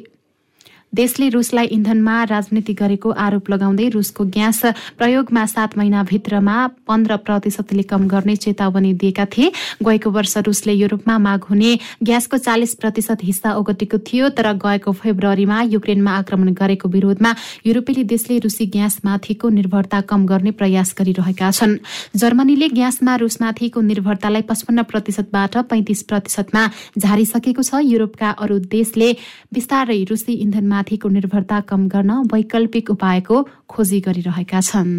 देशले 0.94 1.28
रुसलाई 1.28 1.66
इन्धनमा 1.74 2.22
राजनीति 2.24 2.74
गरेको 2.74 3.10
आरोप 3.10 3.50
लगाउँदै 3.50 3.88
रुसको 3.90 4.24
ग्यास 4.30 4.60
प्रयोगमा 4.98 5.44
सात 5.44 5.76
महिनाभित्रमा 5.78 6.56
पन्ध्र 6.86 7.16
प्रतिशतले 7.18 7.82
कम 7.82 8.06
गर्ने 8.08 8.36
चेतावनी 8.36 8.92
दिएका 8.94 9.24
थिए। 9.26 9.50
गएको 9.82 10.10
वर्ष 10.10 10.36
रुसले 10.46 10.72
युरोपमा 10.72 11.16
माग 11.18 11.44
हुने 11.50 11.78
ग्यासको 11.98 12.36
चालिस 12.38 12.74
प्रतिशत 12.74 13.24
हिस्सा 13.24 13.54
ओगटेको 13.58 13.98
थियो 14.06 14.28
तर 14.38 14.52
गएको 14.54 14.92
फेब्रुअरीमा 14.94 15.62
युक्रेनमा 15.74 16.12
आक्रमण 16.14 16.52
गरेको 16.54 16.88
विरोधमा 16.88 17.34
युरोपेली 17.66 18.04
देशले 18.04 18.38
रुसी 18.38 18.66
ग्यासमाथिको 18.70 19.48
निर्भरता 19.50 20.00
कम 20.06 20.26
गर्ने 20.26 20.50
प्रयास 20.54 20.94
गरिरहेका 20.94 21.50
छन्। 21.50 21.76
जर्मनीले 22.14 22.68
ग्यासमा 22.70 23.16
रुसमाथिको 23.16 23.80
निर्भरतालाई 23.82 24.42
पचपन्न 24.46 24.82
प्रतिशतबाट 24.86 25.56
पैंतिस 25.66 26.02
प्रतिशतमा 26.06 26.62
झारिसकेको 26.98 27.62
छ। 27.64 27.82
युरोपका 27.82 28.30
अरू 28.38 28.58
देशले 28.71 29.12
बिस्तारै 29.50 30.00
रुसी 30.04 30.32
इन्धनमा 30.38 30.82
माथिको 30.84 31.08
निर्भरता 31.08 31.60
कम 31.64 31.88
गर्न 31.88 32.28
वैकल्पिक 32.28 32.90
उपायको 32.90 33.36
खोजी 33.73 34.00
गरिरहेका 34.04 34.60
छन्। 34.60 34.92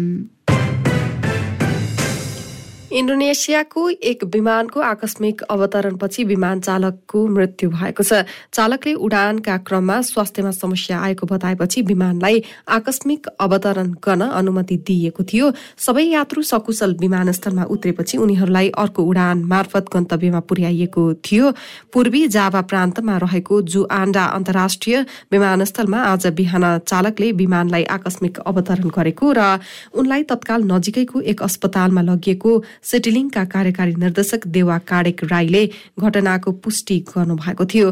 इन्डोनेसियाको 2.96 3.82
एक 4.08 4.22
विमानको 4.24 4.80
आकस्मिक 4.80 5.42
अवतरणपछि 5.44 6.22
विमान 6.24 6.60
चालकको 6.60 7.26
मृत्यु 7.28 7.68
भएको 7.70 8.02
छ। 8.02 8.24
चालकले 8.56 8.92
उडानका 8.96 9.56
क्रममा 9.68 10.00
स्वास्थ्यमा 10.00 10.50
समस्या 10.56 10.96
आएको 10.98 11.26
बताएपछि 11.28 11.82
विमानलाई 11.82 12.40
आकस्मिक 12.72 13.26
अवतरण 13.36 13.90
गर्न 14.00 14.22
अनुमति 14.32 14.76
दिइएको 14.88 15.22
थियो। 15.28 15.50
सबै 15.76 16.04
यात्रु 16.06 16.42
सकुशल 16.42 16.96
विमानस्थलमा 16.96 17.64
उत्रेपछि 17.68 18.16
उनीहरूलाई 18.16 18.68
अर्को 18.74 19.02
उडान 19.04 19.44
मार्फत 19.44 19.92
गन्तव्यमा 19.92 20.40
पुर्याइएको 20.48 21.04
थियो। 21.20 21.52
पूर्वी 21.92 22.22
जावा 22.32 22.60
प्रान्तमा 22.64 23.16
रहेको 23.18 23.60
जुआन्डा 23.74 24.24
अन्तर्राष्ट्रिय 24.38 24.96
विमानस्थलमा 25.32 26.00
आज 26.06 26.26
बिहान 26.32 26.64
चालकले 26.88 27.30
विमानलाई 27.44 27.84
आकस्मिक 27.98 28.40
अवतरण 28.46 28.88
गरेको 28.96 29.32
र 29.36 29.60
उनलाई 29.92 30.22
तत्काल 30.32 30.64
नजिकैको 30.72 31.20
एक 31.20 31.42
अस्पतालमा 31.42 32.08
लगिएको 32.08 32.56
सेटिलिङका 32.86 33.44
कार्यकारी 33.44 33.94
निर्देशक 33.94 34.46
देवा 34.46 34.78
काडेक 34.90 35.24
राईले 35.24 35.62
घटनाको 35.98 36.52
पुष्टि 36.62 36.98
गर्नुभएको 37.08 37.64
थियो। 37.66 37.88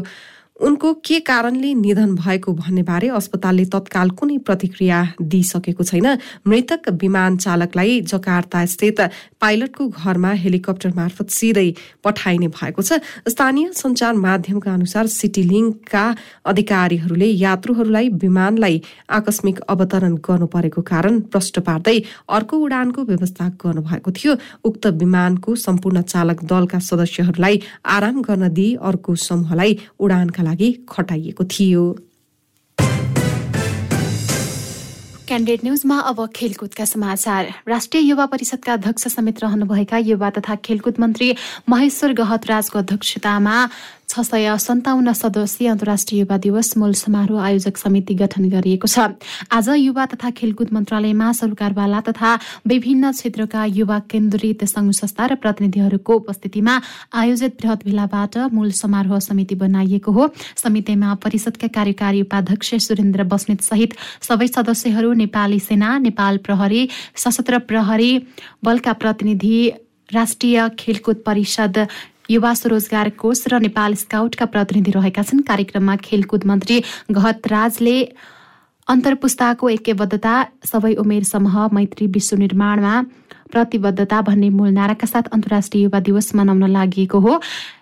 उनको 0.55 0.93
के 1.05 1.19
कारणले 1.19 1.73
निधन 1.75 2.15
भएको 2.15 2.51
भन्ने 2.53 2.83
बारे 2.83 3.07
अस्पतालले 3.11 3.65
तत्काल 3.65 4.09
कुनै 4.15 4.37
प्रतिक्रिया 4.39 4.99
दिइसकेको 5.21 5.83
छैन। 5.83 6.07
मृतक 6.47 6.89
विमान 7.01 7.37
चालकलाई 7.37 7.99
जकार्ता 8.03 8.65
स्थित 8.65 9.01
पाइलटको 9.41 9.87
घरमा 9.89 10.31
हेलिकप्टर 10.33 10.93
मार्फत 10.95 11.29
सिधै 11.29 11.67
पठाइने 12.03 12.47
भएको 12.47 12.81
छ। 12.81 12.99
स्थानीय 13.27 13.71
सञ्चार 13.73 14.13
माध्यमका 14.15 14.73
अनुसार 14.73 15.07
सिटी 15.09 15.43
लिङ्कका 15.43 16.05
अधिकारीहरूले 16.45 17.27
यात्रुहरूलाई 17.43 18.09
विमानलाई 18.23 18.81
आकस्मिक 19.11 19.59
अवतरण 19.67 20.15
गर्नु 20.23 20.47
परेको 20.47 20.81
कारण 20.81 21.19
प्रष्ट 21.35 21.59
पार्दै 21.67 21.97
अर्को 22.29 22.57
उडानको 22.59 23.03
व्यवस्था 23.03 23.49
गर्नुभएको 23.59 24.11
थियो। 24.13 24.37
उक्त 24.63 24.87
विमानको 25.03 25.55
सम्पूर्ण 25.57 26.01
चालक 26.07 26.43
दलका 26.45 26.79
सदस्यहरूलाई 26.79 27.61
आराम 27.91 28.21
गर्न 28.21 28.53
दिई 28.53 28.73
अर्को 28.81 29.15
समूहलाई 29.27 29.79
उडानका 29.99 30.43
लागि 30.45 30.69
खटाइएको 30.89 31.43
थियो। 31.43 31.85
क्यान्डेट 35.27 35.63
न्युजमा 35.63 35.97
अब 35.99 36.19
खेलकुदका 36.35 36.85
समाचार। 36.85 37.43
राष्ट्रिय 37.67 38.03
युवा 38.03 38.25
परिषदका 38.25 38.73
अध्यक्ष 38.73 39.07
समेत 39.07 39.39
रहनुभएका 39.43 39.97
युवा 39.97 40.29
तथा 40.29 40.55
खेलकुद 40.55 40.95
मन्त्री 40.99 41.33
महेश्वर 41.69 42.13
गहतराजको 42.13 42.79
अध्यक्षतामा 42.79 43.55
छ 44.09 44.21
सय 44.21 44.57
सन्ताउन्न 44.57 45.13
सदस्यीय 45.13 45.69
अन्तर्राष्ट्रिय 45.69 46.19
युवा 46.19 46.37
दिवस 46.37 46.77
मूल 46.77 46.93
समारोह 46.93 47.41
आयोजक 47.41 47.77
समिति 47.77 48.13
गठन 48.15 48.49
गरिएको 48.49 48.87
छ। 48.87 48.99
आज 49.51 49.69
युवा 49.69 50.05
तथा 50.05 50.29
खेलकुद 50.31 50.73
मन्त्रालयमा 50.73 51.31
सरकारवाला 51.33 52.01
तथा 52.01 52.33
विभिन्न 52.67 53.11
क्षेत्रका 53.11 53.65
युवा 53.65 53.99
केन्द्रित 54.05 54.63
संघ 54.65 54.91
संस्था 54.93 55.25
र 55.25 55.35
प्रतिनिधिहरूको 55.35 56.13
उपस्थितिमा 56.15 56.79
आयोजित 57.13 57.57
बृहत 57.61 57.85
भेलाबाट 57.85 58.37
मूल 58.53 58.71
समारोह 58.73 59.19
समिति 59.19 59.55
बनाइएको 59.55 60.11
हो। 60.11 60.29
समितिमा 60.55 61.13
परिषदका 61.19 61.67
कार्यकारी 61.73 62.21
उपाध्यक्ष 62.21 62.73
सुरेन्द्र 62.87 63.23
बस्नेत 63.25 63.61
सहित 63.63 63.93
सबै 64.21 64.47
सदस्यहरू 64.47 65.13
नेपाली 65.13 65.59
सेना 65.59 65.97
नेपाल 65.99 66.37
प्रहरी 66.45 66.87
सशस्त्र 67.17 67.59
प्रहरी 67.65 68.11
बलका 68.63 68.93
प्रतिनिधि 68.93 69.57
राष्ट्रिय 70.13 70.69
खेलकुद 70.79 71.23
परिषद 71.25 71.87
युवा 72.29 72.53
स्वरोजगार 72.53 73.09
कोष 73.21 73.43
र 73.47 73.59
नेपाल 73.61 73.93
स्काउटका 73.95 74.45
प्रतिनिधि 74.45 74.91
रहेका 74.91 75.23
छन्। 75.23 75.45
कार्यक्रममा 75.45 75.95
खेलकुद 76.01 76.45
मन्त्री 76.45 76.77
घतराजले 77.11 77.97
अन्तर्पुस्ताको 78.87 79.69
ऐक्यबद्धता 79.69 80.33
सबै 80.65 80.93
उमेर 81.01 81.23
समूह 81.23 81.55
मैत्री 81.73 82.07
विश्व 82.07 82.37
निर्माणमा 82.37 82.93
प्रतिबद्धता 83.51 84.21
भन्ने 84.21 84.49
मूल 84.49 84.69
नाराका 84.73 85.07
साथ 85.07 85.29
अन्तर्राष्ट्रिय 85.33 85.83
युवा 85.83 85.99
दिवस 85.99 86.35
मनाउन 86.35 86.65
लागि 86.69 87.05
हो। 87.13 87.39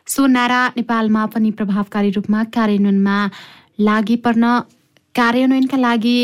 सो 0.08 0.26
नारा 0.28 0.62
नेपालमा 0.78 1.26
पनि 1.34 1.52
प्रभावकारी 1.52 2.10
रूपमा 2.12 2.44
कार्यान्वयनमा 2.56 3.18
लागि 3.80 4.16
पर्न 4.24 4.60
कार्यान्वयनका 5.16 5.78
लागि 5.78 6.18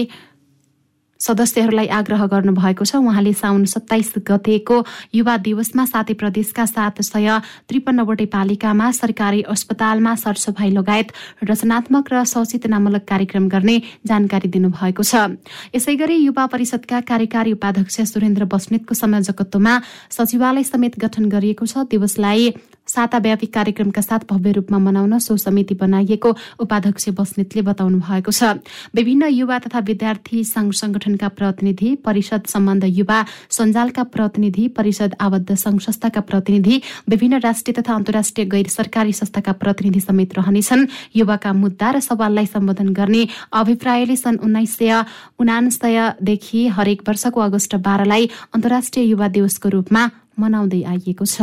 सदस्यहरूलाई 1.20 1.88
आग्रह 1.92 2.26
गर्नुभएको 2.26 2.84
छ। 2.86 2.96
उहाँले 2.96 3.34
साउन 3.34 3.66
सत्ताइस 3.66 4.24
गतेको 4.24 4.78
युवा 5.14 5.36
दिवसमा 5.38 5.86
सातै 5.86 6.14
प्रदेशका 6.16 6.66
सात 6.66 7.02
सय 7.04 7.28
त्रिपन्नवटै 7.68 8.26
पालिकामा 8.32 8.88
सरकारी 8.92 9.42
अस्पतालमा 9.52 10.16
सरसफाई 10.16 10.72
लगायत 10.72 11.08
रचनात्मक 11.44 12.06
र 12.08 12.24
सचेतनामूलक 12.24 13.04
कार्यक्रम 13.04 13.48
गर्ने 13.52 13.76
जानकारी 14.08 14.48
दिनुभएको 14.48 15.04
छ। 15.04 15.36
यसै 15.76 15.96
गरी 16.00 16.16
युवा 16.24 16.46
परिषदका 16.48 16.98
कार्यकारी 17.04 17.52
उपाध्यक्ष 17.54 18.00
सुरेन्द्र 18.10 18.48
बस्नेतको 18.48 18.94
संयोजकत्वमा 18.96 19.74
सचिवालय 20.10 20.64
समेत 20.64 20.96
गठन 20.98 21.28
गरिएको 21.28 21.66
छ। 21.66 21.84
दिवसलाई 21.92 22.56
साताव्यापी 22.90 23.48
कार्यक्रमका 23.48 24.02
साथ 24.02 24.26
भव्य 24.30 24.52
रूपमा 24.52 24.78
मनाउन 24.80 25.18
सो 25.20 25.38
समिति 25.38 25.76
बनाइएको 25.76 26.30
उपाध्यक्ष 26.60 27.10
बस्नेतले 27.14 27.62
बताउनु 27.62 28.00
भएको 28.00 28.32
छ। 28.32 28.44
विभिन्न 28.96 29.28
युवा 29.30 29.58
तथा 29.60 29.80
विद्यार्थी 29.86 30.44
संघ 30.46 30.72
संगठनका 30.74 31.28
प्रतिनिधि 31.30 31.96
परिषद 32.06 32.44
सम्बन्ध 32.50 32.86
युवा 32.90 33.20
सञ्जालका 33.50 34.04
प्रतिनिधि 34.10 34.68
परिषद 34.78 35.16
आबद्ध 35.20 35.56
संघ 35.56 35.80
संस्थाका 35.82 36.22
प्रतिनिधि 36.22 36.82
विभिन्न 37.10 37.40
राष्ट्रिय 37.40 37.80
तथा 37.80 37.94
अन्तर्राष्ट्रिय 37.94 38.46
गैर 38.50 38.68
सरकारी 38.70 39.14
संस्थाका 39.14 39.52
प्रतिनिधि 39.62 40.00
समेत 40.00 40.38
रहनेछन्। 40.38 40.88
युवाका 41.16 41.54
मुद्दा 41.54 41.92
र 41.92 42.00
सवाललाई 42.00 42.46
सम्बोधन 42.48 42.90
गर्ने 42.94 43.28
अभिप्रायले 43.54 44.16
सन् 44.16 44.42
उन्नाइस 44.44 44.78
सय 44.78 45.04
उनासयदेखि 45.40 46.68
हरेक 46.78 47.02
वर्षको 47.08 47.40
अगस्त 47.42 47.76
बाह्रलाई 47.86 48.30
अन्तर्राष्ट्रिय 48.56 49.06
युवा 49.06 49.28
दिवसको 49.30 49.70
रूपमा 49.70 50.10
मनाउँदै 50.40 50.82
आइएको 50.84 51.26
छ। 51.26 51.38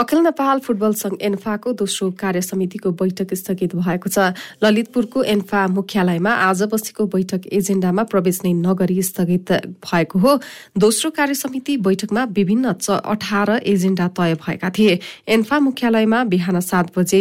अखिल 0.00 0.18
नेपाल 0.20 0.58
फुटबल 0.64 0.92
संघ 0.94 1.16
एन्फाको 1.20 1.72
दोस्रो 1.76 2.10
कार्य 2.16 2.40
समितिको 2.40 2.90
बैठक 2.96 3.34
स्थगित 3.34 3.74
भएको 3.76 4.08
छ। 4.08 4.32
ललितपुरको 4.64 5.22
एन्फा 5.28 5.66
मुख्यालयमा 5.68 6.32
आज 6.40 6.62
बसेको 6.72 7.04
बैठक 7.06 7.44
एजेण्डामा 7.52 8.02
प्रवेश 8.08 8.40
नै 8.44 8.52
नगरी 8.64 8.96
स्थगित 9.02 9.52
भएको 9.84 10.18
हो। 10.18 10.32
दोस्रो 10.80 11.10
कार्य 11.12 11.34
समिति 11.36 11.76
बैठकमा 11.84 12.24
विभिन्न 12.32 12.72
अठार 12.88 13.50
एजेण्डा 13.60 14.08
तय 14.16 14.34
भएका 14.40 14.70
थिए। 14.72 14.98
एन्फा 15.28 15.58
मुख्यालयमा 15.60 16.24
बिहान 16.32 16.60
सात 16.64 16.96
बजे 16.96 17.20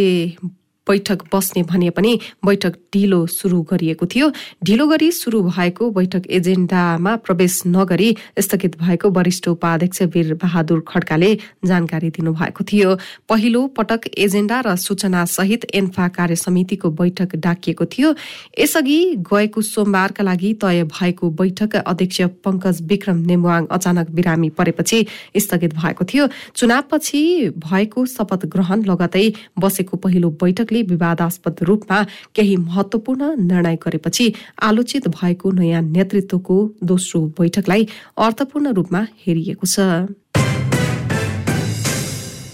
बैठक 0.89 1.23
बस्ने 1.33 1.63
भने 1.63 1.89
पनि 1.89 2.19
बैठक 2.45 2.77
ढिलो 2.93 3.25
सुरु 3.29 3.61
गरिएको 3.71 4.05
थियो। 4.05 4.31
ढिलो 4.63 4.87
गरी 4.87 5.11
सुरु 5.11 5.41
भएको 5.43 5.89
बैठक 5.91 6.23
एजेन्डामा 6.29 7.15
प्रवेश 7.25 7.61
नगरी 7.67 8.09
स्थगित 8.39 8.77
भएको 8.79 9.09
वरिष्ठ 9.11 9.47
उपाध्यक्ष 9.47 10.01
वीर 10.13 10.33
बहादुर 10.41 10.83
खड्काले 10.87 11.31
जानकारी 11.65 12.09
दिनुभएको 12.09 12.63
थियो। 12.63 12.95
पहिलो 13.29 13.65
पटक 13.77 14.07
एजेन्डा 14.17 14.59
र 14.65 14.75
सूचना 14.77 15.25
सहित 15.27 15.65
एन्फा 15.73 16.07
कार्य 16.09 16.35
समितिको 16.35 16.89
बैठक 16.91 17.35
डाकिएको 17.37 17.85
थियो। 17.87 18.13
यसअघि 18.59 18.99
गएको 19.29 19.61
सोमबारका 19.63 20.23
लागि 20.23 20.53
तय 20.61 20.83
भएको 20.89 21.29
बैठक 21.39 21.75
अध्यक्ष 21.77 22.21
पंकज 22.43 22.81
विक्रम 22.89 23.17
नेमुवाङ 23.29 23.65
अचानक 23.71 24.09
बिरामी 24.11 24.49
परेपछि 24.57 25.05
स्थगित 25.37 25.73
भएको 25.75 26.05
थियो। 26.05 26.27
चुनावपछि 26.55 27.21
भएको 27.59 28.05
शपथ 28.07 28.45
ग्रहण 28.47 28.83
लगतै 28.85 29.25
बसेको 29.59 29.97
पहिलो 29.97 30.29
बैठकले 30.41 30.78
विवादास्पद 30.83 31.55
रूपमा 31.61 32.03
केही 32.35 32.55
महत्वपूर्ण 32.55 33.35
निर्णय 33.47 33.75
गरेपछि 33.75 34.33
आलोचित 34.61 35.07
भएको 35.07 35.51
नयाँ 35.51 35.81
नेतृत्वको 35.81 36.57
दोस्रो 36.83 37.21
बैठकलाई 37.39 37.87
अर्थपूर्ण 38.17 38.73
रूपमा 38.73 39.01
हेरिएको 39.27 39.67
छ। 39.67 39.79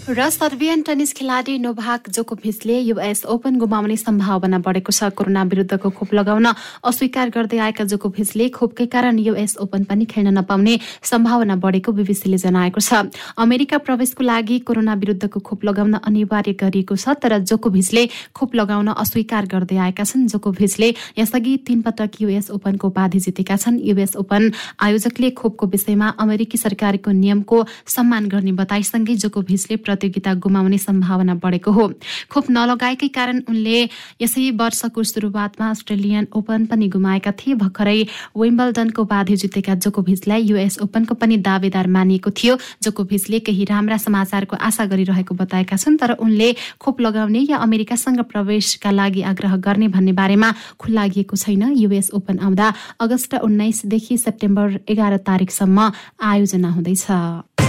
र 0.06 0.28
सर्बियन 0.30 0.82
टेनिस 0.86 1.12
खेलाडी 1.12 1.58
नोभाक 1.58 2.08
जोकोभिचले 2.14 2.78
युएस 2.80 3.24
ओपन 3.26 3.56
गुमाउने 3.58 3.96
सम्भावना 3.98 4.58
बढेको 4.62 4.92
छ। 4.94 5.10
कोरोना 5.10 5.42
विरुद्धको 5.42 5.90
खोप 5.90 6.14
लगाउन 6.14 6.46
अस्वीकार 6.86 7.30
गर्दै 7.34 7.58
आएका 7.58 7.84
जोकोभिचले 7.90 8.48
खोपकै 8.54 8.86
कारण 8.86 9.18
युएस 9.18 9.56
ओपन 9.58 9.84
पनि 9.84 10.04
खेल्न 10.06 10.30
नपाउने 10.38 10.78
सम्भावना 11.02 11.56
बढेको 11.58 11.92
बीबीसीले 11.92 12.38
जनाएको 12.38 12.80
छ। 12.80 13.10
अमेरिका 13.34 13.78
प्रवेशको 13.82 14.22
लागि 14.22 14.58
कोरोना 14.62 14.94
विरुद्धको 14.94 15.40
खोप 15.42 15.64
लगाउन 15.66 15.94
अनिवार्य 15.98 16.54
गरिएको 16.54 16.94
छ 16.94 17.18
तर 17.18 17.38
जोकोभिचले 17.42 18.06
खोप 18.30 18.54
लगाउन 18.54 18.94
अस्वीकार 18.94 19.46
गर्दै 19.50 19.76
आएका 19.90 20.04
छन्। 20.06 20.30
जोकोभिचले 20.30 20.94
यसअघि 21.18 21.56
तीन 21.66 21.82
पटक 21.82 22.22
युएस 22.22 22.50
ओपनको 22.54 22.86
उपाधि 22.86 23.18
जितेका 23.26 23.56
छन्। 23.58 23.82
युएस 23.82 24.14
ओपन 24.22 24.52
आयोजकले 24.86 25.30
खोपको 25.34 25.66
विषयमा 25.66 26.14
अमेरिकी 26.22 26.58
सरकारको 26.58 27.10
नियमको 27.10 27.58
सम्मान 27.90 28.30
गर्ने 28.30 28.52
बताइसँगै 28.62 29.18
जोकोभिचले 29.26 29.94
प्रतियोगिता 29.96 30.34
गुमाउने 30.44 30.78
सम्भावना 30.78 31.34
बढेको 31.40 31.72
हो। 31.72 31.84
खोप 32.28 32.44
नलगाएकै 32.50 33.08
कारण 33.08 33.40
उनले 33.48 33.88
यसै 34.20 34.50
वर्षको 34.52 35.02
सुरुवातमा 35.02 35.70
अस्ट्रेलियन 35.70 36.26
ओपन 36.36 36.66
पनि 36.68 36.88
गुमाएका 36.92 37.32
थिए। 37.32 37.54
भर्खरै 37.56 37.98
विम्बल्डनको 38.36 39.02
उपाधि 39.02 39.36
जितेका 39.36 39.74
जोकोभिचलाई 39.80 40.42
युएस 40.42 40.78
ओपनको 40.84 41.14
पनि 41.16 41.36
दावेदार 41.40 41.86
मानिएको 41.88 42.30
थियो। 42.30 42.56
जोकोभिचले 42.84 43.38
केही 43.40 43.64
राम्रा 43.64 43.96
समाचारको 43.96 44.56
आशा 44.60 44.84
गरिरहेको 44.84 45.34
बताएका 45.34 45.76
छन् 45.76 45.96
तर 45.96 46.12
उनले 46.20 46.52
खोप 46.76 47.00
लगाउने 47.00 47.40
या 47.48 47.56
अमेरिकासँग 47.56 48.20
प्रवेशका 48.28 48.90
लागि 48.90 49.22
आग्रह 49.32 49.56
गर्ने 49.64 49.88
भन्ने 49.88 50.12
बारेमा 50.12 50.52
खुल्लागिएको 50.78 51.36
छैन। 51.36 51.72
युएस 51.74 52.10
ओपन 52.12 52.38
आउँदा 52.38 52.72
अगस्त 53.00 53.34
उन्नाइसदेखि 53.40 54.16
सेप्टेम्बर 54.18 54.78
एघार 54.88 55.16
तारिकसम्म 55.24 55.90
आयोजना 56.20 56.70
हुँदैछ। 56.70 57.65